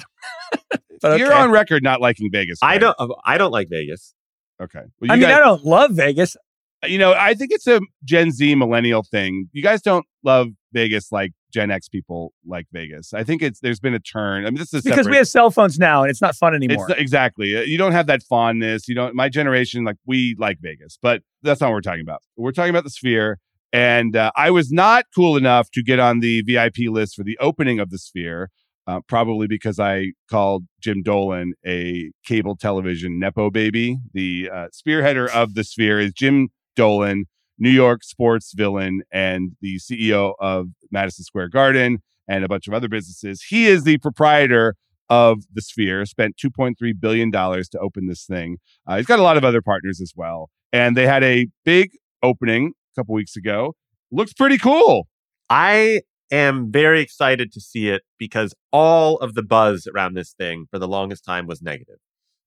but 1.01 1.19
You're 1.19 1.31
okay. 1.31 1.41
on 1.41 1.51
record 1.51 1.83
not 1.83 2.01
liking 2.01 2.29
Vegas. 2.31 2.59
I 2.61 2.77
don't. 2.77 2.95
I 3.25 3.37
don't 3.37 3.51
like 3.51 3.67
Vegas. 3.69 4.13
Okay. 4.61 4.81
Well, 4.99 5.11
I 5.11 5.15
mean, 5.15 5.21
guys- 5.23 5.35
I 5.37 5.39
don't 5.39 5.63
love 5.63 5.91
Vegas. 5.91 6.35
You 6.85 6.97
know, 6.97 7.13
I 7.13 7.33
think 7.33 7.51
it's 7.51 7.67
a 7.67 7.81
Gen 8.03 8.31
Z 8.31 8.55
millennial 8.55 9.03
thing. 9.03 9.49
You 9.51 9.61
guys 9.63 9.81
don't 9.81 10.05
love 10.23 10.47
Vegas 10.73 11.11
like 11.11 11.31
Gen 11.51 11.71
X 11.71 11.89
people 11.89 12.31
like 12.45 12.67
Vegas. 12.71 13.13
I 13.13 13.23
think 13.23 13.41
it's 13.41 13.59
there's 13.59 13.79
been 13.79 13.93
a 13.93 13.99
turn. 13.99 14.45
I 14.45 14.49
mean, 14.49 14.57
this 14.59 14.73
is 14.73 14.83
because 14.83 14.97
separate. 14.99 15.11
we 15.11 15.17
have 15.17 15.27
cell 15.27 15.49
phones 15.51 15.79
now 15.79 16.03
and 16.03 16.09
it's 16.11 16.21
not 16.21 16.35
fun 16.35 16.53
It's 16.53 16.63
anymore. 16.63 16.91
exactly. 16.91 17.57
Uh, 17.57 17.61
You 17.61 17.77
don't 17.77 17.91
have 17.91 18.07
that 18.07 18.21
fondness. 18.23 18.87
You 18.87 18.95
don't. 18.95 19.15
My 19.15 19.29
generation, 19.29 19.83
like 19.83 19.97
we 20.05 20.35
like 20.37 20.59
Vegas, 20.61 20.97
but 21.01 21.21
that's 21.41 21.59
not 21.61 21.67
what 21.67 21.73
we're 21.73 21.81
talking 21.81 22.01
about. 22.01 22.21
We're 22.37 22.51
talking 22.51 22.69
about 22.69 22.83
the 22.83 22.89
Sphere, 22.91 23.39
and 23.73 24.15
uh, 24.15 24.31
I 24.35 24.51
was 24.51 24.71
not 24.71 25.05
cool 25.15 25.37
enough 25.37 25.69
to 25.71 25.83
get 25.83 25.99
on 25.99 26.19
the 26.19 26.41
VIP 26.43 26.89
list 26.89 27.15
for 27.15 27.23
the 27.23 27.37
opening 27.39 27.79
of 27.79 27.89
the 27.89 27.97
Sphere. 27.99 28.49
Uh, 28.87 28.99
probably 29.07 29.45
because 29.45 29.79
I 29.79 30.13
called 30.31 30.63
Jim 30.81 31.03
Dolan 31.03 31.53
a 31.63 32.09
cable 32.25 32.55
television 32.55 33.19
nepo 33.19 33.51
baby. 33.51 33.99
The 34.15 34.49
uh, 34.51 34.67
spearheader 34.73 35.29
of 35.29 35.53
the 35.53 35.63
Sphere 35.63 35.99
is 35.99 36.11
Jim 36.13 36.49
Dolan, 36.79 37.25
New 37.57 37.69
York 37.69 38.05
sports 38.05 38.53
villain, 38.55 39.01
and 39.11 39.51
the 39.59 39.79
CEO 39.79 40.33
of 40.39 40.67
Madison 40.91 41.25
Square 41.25 41.49
Garden 41.49 41.99
and 42.25 42.45
a 42.45 42.47
bunch 42.47 42.69
of 42.69 42.73
other 42.73 42.87
businesses. 42.87 43.43
He 43.49 43.67
is 43.67 43.83
the 43.83 43.97
proprietor 43.97 44.75
of 45.09 45.39
the 45.53 45.61
Sphere, 45.61 46.05
spent 46.05 46.37
$2.3 46.37 46.73
billion 46.97 47.31
to 47.33 47.79
open 47.81 48.07
this 48.07 48.25
thing. 48.25 48.59
Uh, 48.87 48.95
he's 48.95 49.07
got 49.07 49.19
a 49.19 49.23
lot 49.23 49.35
of 49.35 49.43
other 49.43 49.61
partners 49.61 49.99
as 49.99 50.13
well. 50.15 50.49
And 50.71 50.95
they 50.95 51.05
had 51.05 51.21
a 51.21 51.47
big 51.65 51.89
opening 52.23 52.71
a 52.93 53.01
couple 53.01 53.13
weeks 53.13 53.35
ago. 53.35 53.73
Looks 54.09 54.31
pretty 54.31 54.57
cool. 54.57 55.07
I 55.49 56.03
am 56.31 56.71
very 56.71 57.01
excited 57.01 57.51
to 57.51 57.59
see 57.59 57.89
it 57.89 58.03
because 58.17 58.53
all 58.71 59.17
of 59.17 59.33
the 59.33 59.43
buzz 59.43 59.85
around 59.93 60.13
this 60.13 60.31
thing 60.31 60.67
for 60.71 60.79
the 60.79 60.87
longest 60.87 61.25
time 61.25 61.45
was 61.45 61.61
negative. 61.61 61.97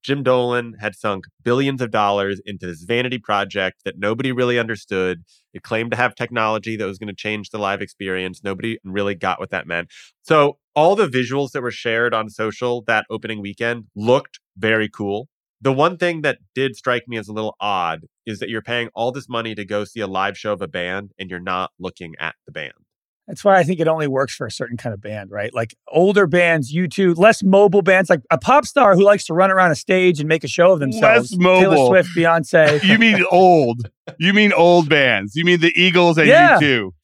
Jim 0.02 0.22
Dolan 0.22 0.74
had 0.80 0.94
sunk 0.94 1.24
billions 1.42 1.80
of 1.80 1.90
dollars 1.90 2.40
into 2.44 2.66
this 2.66 2.82
vanity 2.82 3.18
project 3.18 3.82
that 3.84 3.98
nobody 3.98 4.32
really 4.32 4.58
understood. 4.58 5.22
It 5.54 5.62
claimed 5.62 5.92
to 5.92 5.96
have 5.96 6.14
technology 6.14 6.76
that 6.76 6.86
was 6.86 6.98
going 6.98 7.08
to 7.08 7.14
change 7.14 7.50
the 7.50 7.58
live 7.58 7.80
experience. 7.80 8.42
Nobody 8.42 8.78
really 8.84 9.14
got 9.14 9.38
what 9.38 9.50
that 9.50 9.66
meant. 9.66 9.88
So, 10.22 10.58
all 10.74 10.96
the 10.96 11.06
visuals 11.06 11.50
that 11.52 11.62
were 11.62 11.70
shared 11.70 12.14
on 12.14 12.30
social 12.30 12.82
that 12.86 13.04
opening 13.10 13.42
weekend 13.42 13.84
looked 13.94 14.40
very 14.56 14.88
cool. 14.88 15.28
The 15.60 15.72
one 15.72 15.96
thing 15.96 16.22
that 16.22 16.38
did 16.54 16.74
strike 16.74 17.06
me 17.06 17.18
as 17.18 17.28
a 17.28 17.32
little 17.32 17.54
odd 17.60 18.06
is 18.26 18.40
that 18.40 18.48
you're 18.48 18.62
paying 18.62 18.88
all 18.94 19.12
this 19.12 19.28
money 19.28 19.54
to 19.54 19.64
go 19.64 19.84
see 19.84 20.00
a 20.00 20.06
live 20.06 20.36
show 20.36 20.52
of 20.52 20.62
a 20.62 20.66
band 20.66 21.12
and 21.18 21.30
you're 21.30 21.38
not 21.38 21.70
looking 21.78 22.14
at 22.18 22.34
the 22.46 22.52
band. 22.52 22.81
That's 23.28 23.44
why 23.44 23.56
I 23.56 23.62
think 23.62 23.78
it 23.78 23.86
only 23.86 24.08
works 24.08 24.34
for 24.34 24.46
a 24.46 24.50
certain 24.50 24.76
kind 24.76 24.92
of 24.92 25.00
band, 25.00 25.30
right? 25.30 25.54
Like 25.54 25.74
older 25.88 26.26
bands, 26.26 26.74
U2, 26.74 27.16
less 27.16 27.42
mobile 27.42 27.80
bands, 27.82 28.10
like 28.10 28.20
a 28.30 28.36
pop 28.38 28.66
star 28.66 28.94
who 28.96 29.04
likes 29.04 29.24
to 29.26 29.34
run 29.34 29.50
around 29.50 29.70
a 29.70 29.76
stage 29.76 30.18
and 30.18 30.28
make 30.28 30.42
a 30.42 30.48
show 30.48 30.72
of 30.72 30.80
themselves. 30.80 31.30
Less 31.32 31.38
mobile. 31.40 31.60
Taylor 31.70 31.86
Swift, 31.86 32.10
Beyonce. 32.16 32.82
You 32.92 32.98
mean 32.98 33.24
old. 33.30 33.88
You 34.18 34.32
mean 34.34 34.52
old 34.52 34.88
bands. 34.88 35.36
You 35.36 35.44
mean 35.44 35.60
the 35.60 35.72
Eagles 35.80 36.18
and 36.18 36.26
Yeah. 36.26 36.54
you 36.54 36.60
too. 36.60 36.94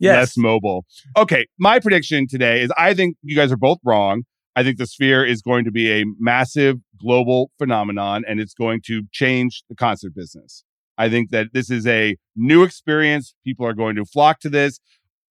yes. 0.00 0.16
less 0.16 0.36
mobile. 0.36 0.86
Okay, 1.16 1.46
my 1.58 1.78
prediction 1.78 2.26
today 2.26 2.62
is 2.62 2.72
I 2.76 2.92
think 2.92 3.16
you 3.22 3.36
guys 3.36 3.52
are 3.52 3.56
both 3.56 3.78
wrong. 3.84 4.24
I 4.56 4.64
think 4.64 4.76
the 4.78 4.86
sphere 4.86 5.24
is 5.24 5.40
going 5.40 5.64
to 5.64 5.70
be 5.70 5.90
a 6.00 6.04
massive 6.18 6.78
global 7.00 7.52
phenomenon 7.58 8.24
and 8.26 8.40
it's 8.40 8.54
going 8.54 8.80
to 8.86 9.04
change 9.12 9.62
the 9.68 9.76
concert 9.76 10.14
business. 10.16 10.64
I 10.98 11.08
think 11.08 11.30
that 11.30 11.46
this 11.54 11.70
is 11.70 11.86
a 11.86 12.16
new 12.36 12.62
experience. 12.64 13.34
People 13.44 13.64
are 13.66 13.72
going 13.72 13.94
to 13.96 14.04
flock 14.04 14.40
to 14.40 14.50
this. 14.50 14.80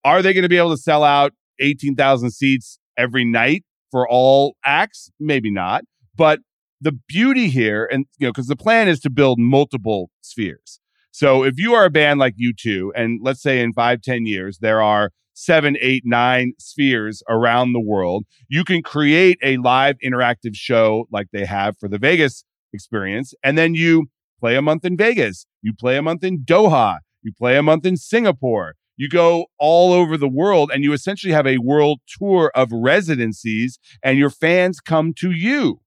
Are 0.03 0.21
they 0.21 0.33
going 0.33 0.43
to 0.43 0.49
be 0.49 0.57
able 0.57 0.71
to 0.71 0.81
sell 0.81 1.03
out 1.03 1.33
18,000 1.59 2.31
seats 2.31 2.79
every 2.97 3.25
night 3.25 3.63
for 3.91 4.07
all 4.07 4.55
acts? 4.63 5.11
Maybe 5.19 5.51
not. 5.51 5.83
But 6.15 6.39
the 6.81 6.93
beauty 7.07 7.49
here, 7.49 7.87
and 7.91 8.05
you 8.17 8.27
know, 8.27 8.31
because 8.31 8.47
the 8.47 8.55
plan 8.55 8.87
is 8.87 8.99
to 9.01 9.09
build 9.09 9.39
multiple 9.39 10.09
spheres. 10.21 10.79
So 11.11 11.43
if 11.43 11.55
you 11.57 11.73
are 11.73 11.85
a 11.85 11.89
band 11.89 12.19
like 12.19 12.35
U2, 12.41 12.91
and 12.95 13.19
let's 13.21 13.41
say 13.41 13.61
in 13.61 13.73
five, 13.73 14.01
ten 14.01 14.25
years, 14.25 14.59
there 14.59 14.81
are 14.81 15.11
seven, 15.33 15.77
eight, 15.81 16.03
nine 16.05 16.53
spheres 16.59 17.23
around 17.29 17.73
the 17.73 17.79
world, 17.79 18.25
you 18.49 18.63
can 18.63 18.81
create 18.81 19.37
a 19.41 19.57
live 19.57 19.95
interactive 20.03 20.53
show 20.53 21.07
like 21.11 21.27
they 21.31 21.45
have 21.45 21.77
for 21.77 21.87
the 21.87 21.97
Vegas 21.97 22.43
experience. 22.73 23.33
And 23.43 23.57
then 23.57 23.73
you 23.73 24.09
play 24.39 24.55
a 24.55 24.61
month 24.61 24.85
in 24.85 24.97
Vegas, 24.97 25.45
you 25.61 25.73
play 25.73 25.97
a 25.97 26.01
month 26.01 26.23
in 26.23 26.39
Doha, 26.39 26.99
you 27.21 27.31
play 27.37 27.57
a 27.57 27.63
month 27.63 27.85
in 27.85 27.97
Singapore. 27.97 28.75
You 28.99 29.07
go 29.07 29.45
all 29.57 29.93
over 29.93 30.17
the 30.17 30.27
world 30.27 30.71
and 30.73 30.83
you 30.83 30.91
essentially 30.91 31.31
have 31.31 31.47
a 31.47 31.57
world 31.59 32.01
tour 32.19 32.51
of 32.53 32.69
residencies, 32.73 33.79
and 34.03 34.19
your 34.19 34.29
fans 34.29 34.81
come 34.81 35.13
to 35.19 35.31
you. 35.31 35.79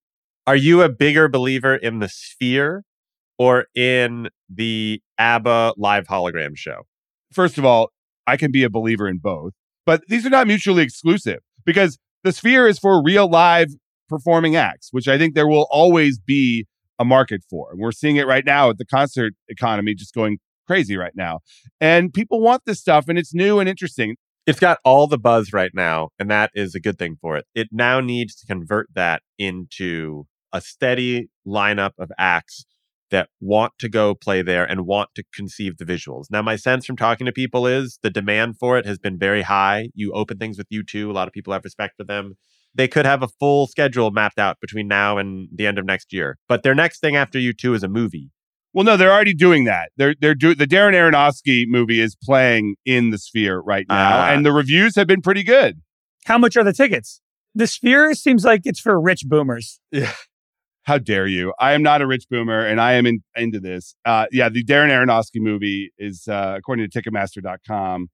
Are 0.46 0.56
you 0.56 0.80
a 0.80 0.88
bigger 0.88 1.28
believer 1.28 1.76
in 1.76 1.98
the 1.98 2.08
sphere 2.08 2.84
or 3.38 3.66
in 3.74 4.30
the 4.48 5.02
ABBA 5.18 5.74
live 5.76 6.06
hologram 6.06 6.56
show? 6.56 6.86
first 7.32 7.58
of 7.58 7.66
all, 7.66 7.90
I 8.26 8.38
can 8.38 8.50
be 8.50 8.62
a 8.62 8.70
believer 8.70 9.06
in 9.08 9.18
both, 9.18 9.52
but 9.84 10.02
these 10.08 10.24
are 10.24 10.30
not 10.30 10.46
mutually 10.46 10.82
exclusive 10.82 11.40
because 11.66 11.98
the 12.24 12.32
sphere 12.32 12.66
is 12.66 12.78
for 12.78 13.02
real 13.02 13.28
live 13.28 13.68
performing 14.08 14.56
acts, 14.56 14.88
which 14.90 15.06
I 15.06 15.18
think 15.18 15.34
there 15.34 15.48
will 15.48 15.66
always 15.70 16.18
be 16.18 16.66
a 16.98 17.04
market 17.04 17.42
for. 17.50 17.70
And 17.72 17.80
we're 17.80 17.92
seeing 17.92 18.16
it 18.16 18.26
right 18.26 18.44
now 18.44 18.68
with 18.68 18.78
the 18.78 18.86
concert 18.86 19.34
economy 19.48 19.94
just 19.94 20.14
going 20.14 20.38
crazy 20.66 20.96
right 20.96 21.14
now. 21.14 21.40
And 21.80 22.12
people 22.12 22.40
want 22.40 22.62
this 22.66 22.80
stuff 22.80 23.06
and 23.08 23.18
it's 23.18 23.34
new 23.34 23.58
and 23.58 23.68
interesting. 23.68 24.16
It's 24.44 24.60
got 24.60 24.78
all 24.84 25.06
the 25.06 25.18
buzz 25.18 25.52
right 25.52 25.70
now, 25.72 26.08
and 26.18 26.28
that 26.28 26.50
is 26.52 26.74
a 26.74 26.80
good 26.80 26.98
thing 26.98 27.16
for 27.20 27.36
it. 27.36 27.46
It 27.54 27.68
now 27.70 28.00
needs 28.00 28.34
to 28.36 28.46
convert 28.46 28.88
that 28.94 29.22
into 29.38 30.24
a 30.52 30.60
steady 30.60 31.28
lineup 31.46 31.92
of 31.96 32.10
acts 32.18 32.64
that 33.12 33.28
want 33.40 33.74
to 33.78 33.88
go 33.88 34.14
play 34.14 34.42
there 34.42 34.64
and 34.64 34.86
want 34.86 35.10
to 35.14 35.22
conceive 35.32 35.76
the 35.76 35.84
visuals. 35.84 36.24
Now, 36.30 36.42
my 36.42 36.56
sense 36.56 36.84
from 36.84 36.96
talking 36.96 37.26
to 37.26 37.32
people 37.32 37.66
is 37.66 37.98
the 38.02 38.10
demand 38.10 38.58
for 38.58 38.78
it 38.78 38.86
has 38.86 38.98
been 38.98 39.18
very 39.18 39.42
high. 39.42 39.90
You 39.94 40.12
open 40.12 40.38
things 40.38 40.58
with 40.58 40.68
U2, 40.70 41.08
a 41.08 41.12
lot 41.12 41.28
of 41.28 41.34
people 41.34 41.52
have 41.52 41.62
respect 41.62 41.94
for 41.96 42.04
them. 42.04 42.34
They 42.74 42.88
could 42.88 43.04
have 43.04 43.22
a 43.22 43.28
full 43.28 43.66
schedule 43.66 44.10
mapped 44.10 44.38
out 44.38 44.56
between 44.60 44.88
now 44.88 45.18
and 45.18 45.48
the 45.54 45.66
end 45.66 45.78
of 45.78 45.84
next 45.84 46.12
year. 46.12 46.38
But 46.48 46.62
their 46.62 46.74
next 46.74 47.00
thing 47.00 47.14
after 47.14 47.38
U2 47.38 47.76
is 47.76 47.82
a 47.82 47.88
movie. 47.88 48.30
Well, 48.74 48.84
no, 48.84 48.96
they're 48.96 49.12
already 49.12 49.34
doing 49.34 49.64
that. 49.64 49.90
They're 49.96 50.14
they're 50.20 50.34
doing 50.34 50.56
the 50.56 50.66
Darren 50.66 50.94
Aronofsky 50.94 51.64
movie 51.66 52.00
is 52.00 52.16
playing 52.22 52.76
in 52.86 53.10
the 53.10 53.18
Sphere 53.18 53.60
right 53.60 53.86
now, 53.88 54.18
Ah. 54.20 54.30
and 54.30 54.46
the 54.46 54.52
reviews 54.52 54.96
have 54.96 55.06
been 55.06 55.20
pretty 55.22 55.42
good. 55.42 55.80
How 56.24 56.38
much 56.38 56.56
are 56.56 56.64
the 56.64 56.72
tickets? 56.72 57.20
The 57.54 57.66
Sphere 57.66 58.14
seems 58.14 58.44
like 58.44 58.62
it's 58.64 58.80
for 58.80 58.98
rich 59.00 59.24
boomers. 59.26 59.78
Yeah. 59.90 60.12
How 60.84 60.98
dare 60.98 61.26
you? 61.28 61.52
I 61.60 61.74
am 61.74 61.82
not 61.82 62.02
a 62.02 62.06
rich 62.08 62.24
boomer, 62.30 62.66
and 62.66 62.80
I 62.80 62.94
am 62.94 63.06
in, 63.06 63.22
into 63.36 63.60
this. 63.60 63.94
Uh, 64.04 64.26
yeah, 64.32 64.48
the 64.48 64.64
Darren 64.64 64.88
Aronofsky 64.88 65.36
movie 65.40 65.92
is, 65.96 66.26
uh, 66.26 66.54
according 66.58 66.88
to 66.90 67.02
Ticketmaster.com, 67.02 68.08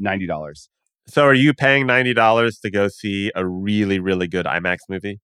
ninety 0.00 0.26
dollars. 0.26 0.68
So 1.06 1.24
are 1.24 1.32
you 1.34 1.54
paying 1.54 1.86
$90 1.86 2.60
to 2.60 2.70
go 2.70 2.88
see 2.88 3.30
a 3.34 3.46
really, 3.46 3.98
really 3.98 4.26
good 4.28 4.44
IMAX 4.44 4.78
movie? 4.90 5.20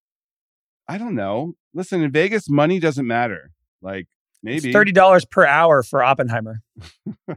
I 0.89 0.97
don't 0.97 1.15
know. 1.15 1.55
Listen, 1.75 2.01
in 2.03 2.11
Vegas, 2.11 2.49
money 2.49 2.79
doesn't 2.81 3.07
matter. 3.07 3.51
Like 3.83 4.07
maybe 4.45 4.69
It's 4.69 4.73
thirty 4.73 4.93
dollars 4.93 5.25
per 5.25 5.45
hour 5.45 5.83
for 5.83 6.05
Oppenheimer. 6.05 6.61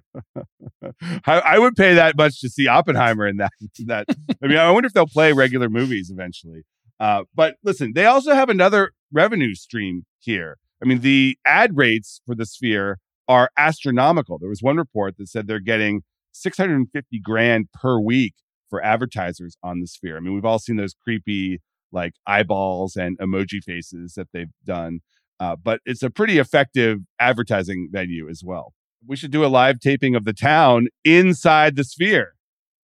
I, 1.26 1.40
I 1.40 1.60
would 1.60 1.76
pay 1.76 1.96
that 1.96 2.16
much 2.18 2.40
to 2.42 2.50
see 2.50 2.68
Oppenheimer 2.68 3.28
in 3.28 3.38
that. 3.38 3.52
That 3.86 4.06
I 4.44 4.48
mean, 4.48 4.58
I 4.58 4.70
wonder 4.70 4.88
if 4.88 4.94
they'll 4.94 5.08
play 5.08 5.34
regular 5.34 5.70
movies 5.70 6.12
eventually. 6.12 6.64
Uh, 7.00 7.24
but 7.34 7.56
listen, 7.64 7.94
they 7.94 8.06
also 8.06 8.34
have 8.34 8.50
another 8.50 8.92
revenue 9.12 9.56
stream 9.56 10.06
here. 10.20 10.58
I 10.82 10.86
mean, 10.86 11.00
the 11.00 11.38
ad 11.46 11.76
rates 11.76 12.22
for 12.26 12.36
the 12.36 12.46
Sphere 12.46 13.00
are 13.28 13.50
astronomical. 13.58 14.38
There 14.38 14.50
was 14.50 14.62
one 14.62 14.78
report 14.78 15.18
that 15.18 15.28
said 15.28 15.48
they're 15.48 15.60
getting 15.60 16.04
650 16.34 17.20
grand 17.20 17.68
per 17.74 18.00
week 18.00 18.36
for 18.70 18.84
advertisers 18.84 19.58
on 19.64 19.80
the 19.80 19.88
Sphere. 19.88 20.18
I 20.18 20.20
mean, 20.20 20.34
we've 20.34 20.46
all 20.46 20.60
seen 20.60 20.76
those 20.76 20.94
creepy 20.94 21.62
like 21.92 22.14
eyeballs 22.26 22.96
and 22.96 23.18
emoji 23.20 23.64
faces 23.64 24.14
that 24.16 24.28
they've 24.34 24.52
done, 24.66 25.00
uh, 25.40 25.56
but 25.56 25.80
it's 25.86 26.04
a 26.04 26.10
pretty 26.10 26.38
effective 26.40 27.00
advertising 27.20 27.90
venue 27.92 28.28
as 28.30 28.44
well. 28.44 28.74
We 29.06 29.16
should 29.16 29.32
do 29.32 29.46
a 29.46 29.48
live 29.48 29.80
taping 29.80 30.16
of 30.16 30.26
the 30.26 30.34
town 30.34 30.88
inside 31.06 31.76
the 31.76 31.84
Sphere. 31.84 32.34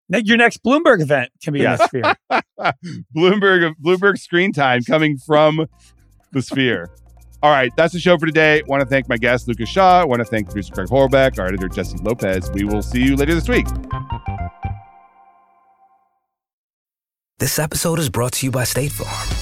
Ne- 0.08 0.22
Your 0.24 0.36
next 0.36 0.62
Bloomberg 0.62 1.00
event 1.00 1.30
can 1.42 1.52
be 1.54 1.64
in 1.64 1.70
the 1.72 1.86
Sphere. 1.86 2.14
Bloomberg 3.16 3.74
Bloomberg 3.84 4.18
screen 4.18 4.52
time 4.52 4.82
coming 4.84 5.16
from 5.18 5.66
the 6.32 6.42
Sphere. 6.42 6.90
All 7.42 7.50
right, 7.50 7.72
that's 7.76 7.92
the 7.92 7.98
show 7.98 8.16
for 8.18 8.26
today. 8.26 8.62
Want 8.68 8.82
to 8.82 8.86
thank 8.86 9.08
my 9.08 9.16
guest 9.16 9.48
Lucas 9.48 9.68
Shaw. 9.68 10.06
Want 10.06 10.20
to 10.20 10.24
thank 10.24 10.46
producer 10.46 10.72
Craig 10.72 10.86
Horlbeck, 10.88 11.40
our 11.40 11.46
editor 11.48 11.68
Jessie 11.68 11.98
Lopez. 11.98 12.48
We 12.52 12.62
will 12.64 12.82
see 12.82 13.02
you 13.02 13.16
later 13.16 13.34
this 13.34 13.48
week. 13.48 13.66
This 17.40 17.58
episode 17.58 17.98
is 17.98 18.08
brought 18.08 18.34
to 18.34 18.46
you 18.46 18.52
by 18.52 18.62
State 18.62 18.92
Farm. 18.92 19.41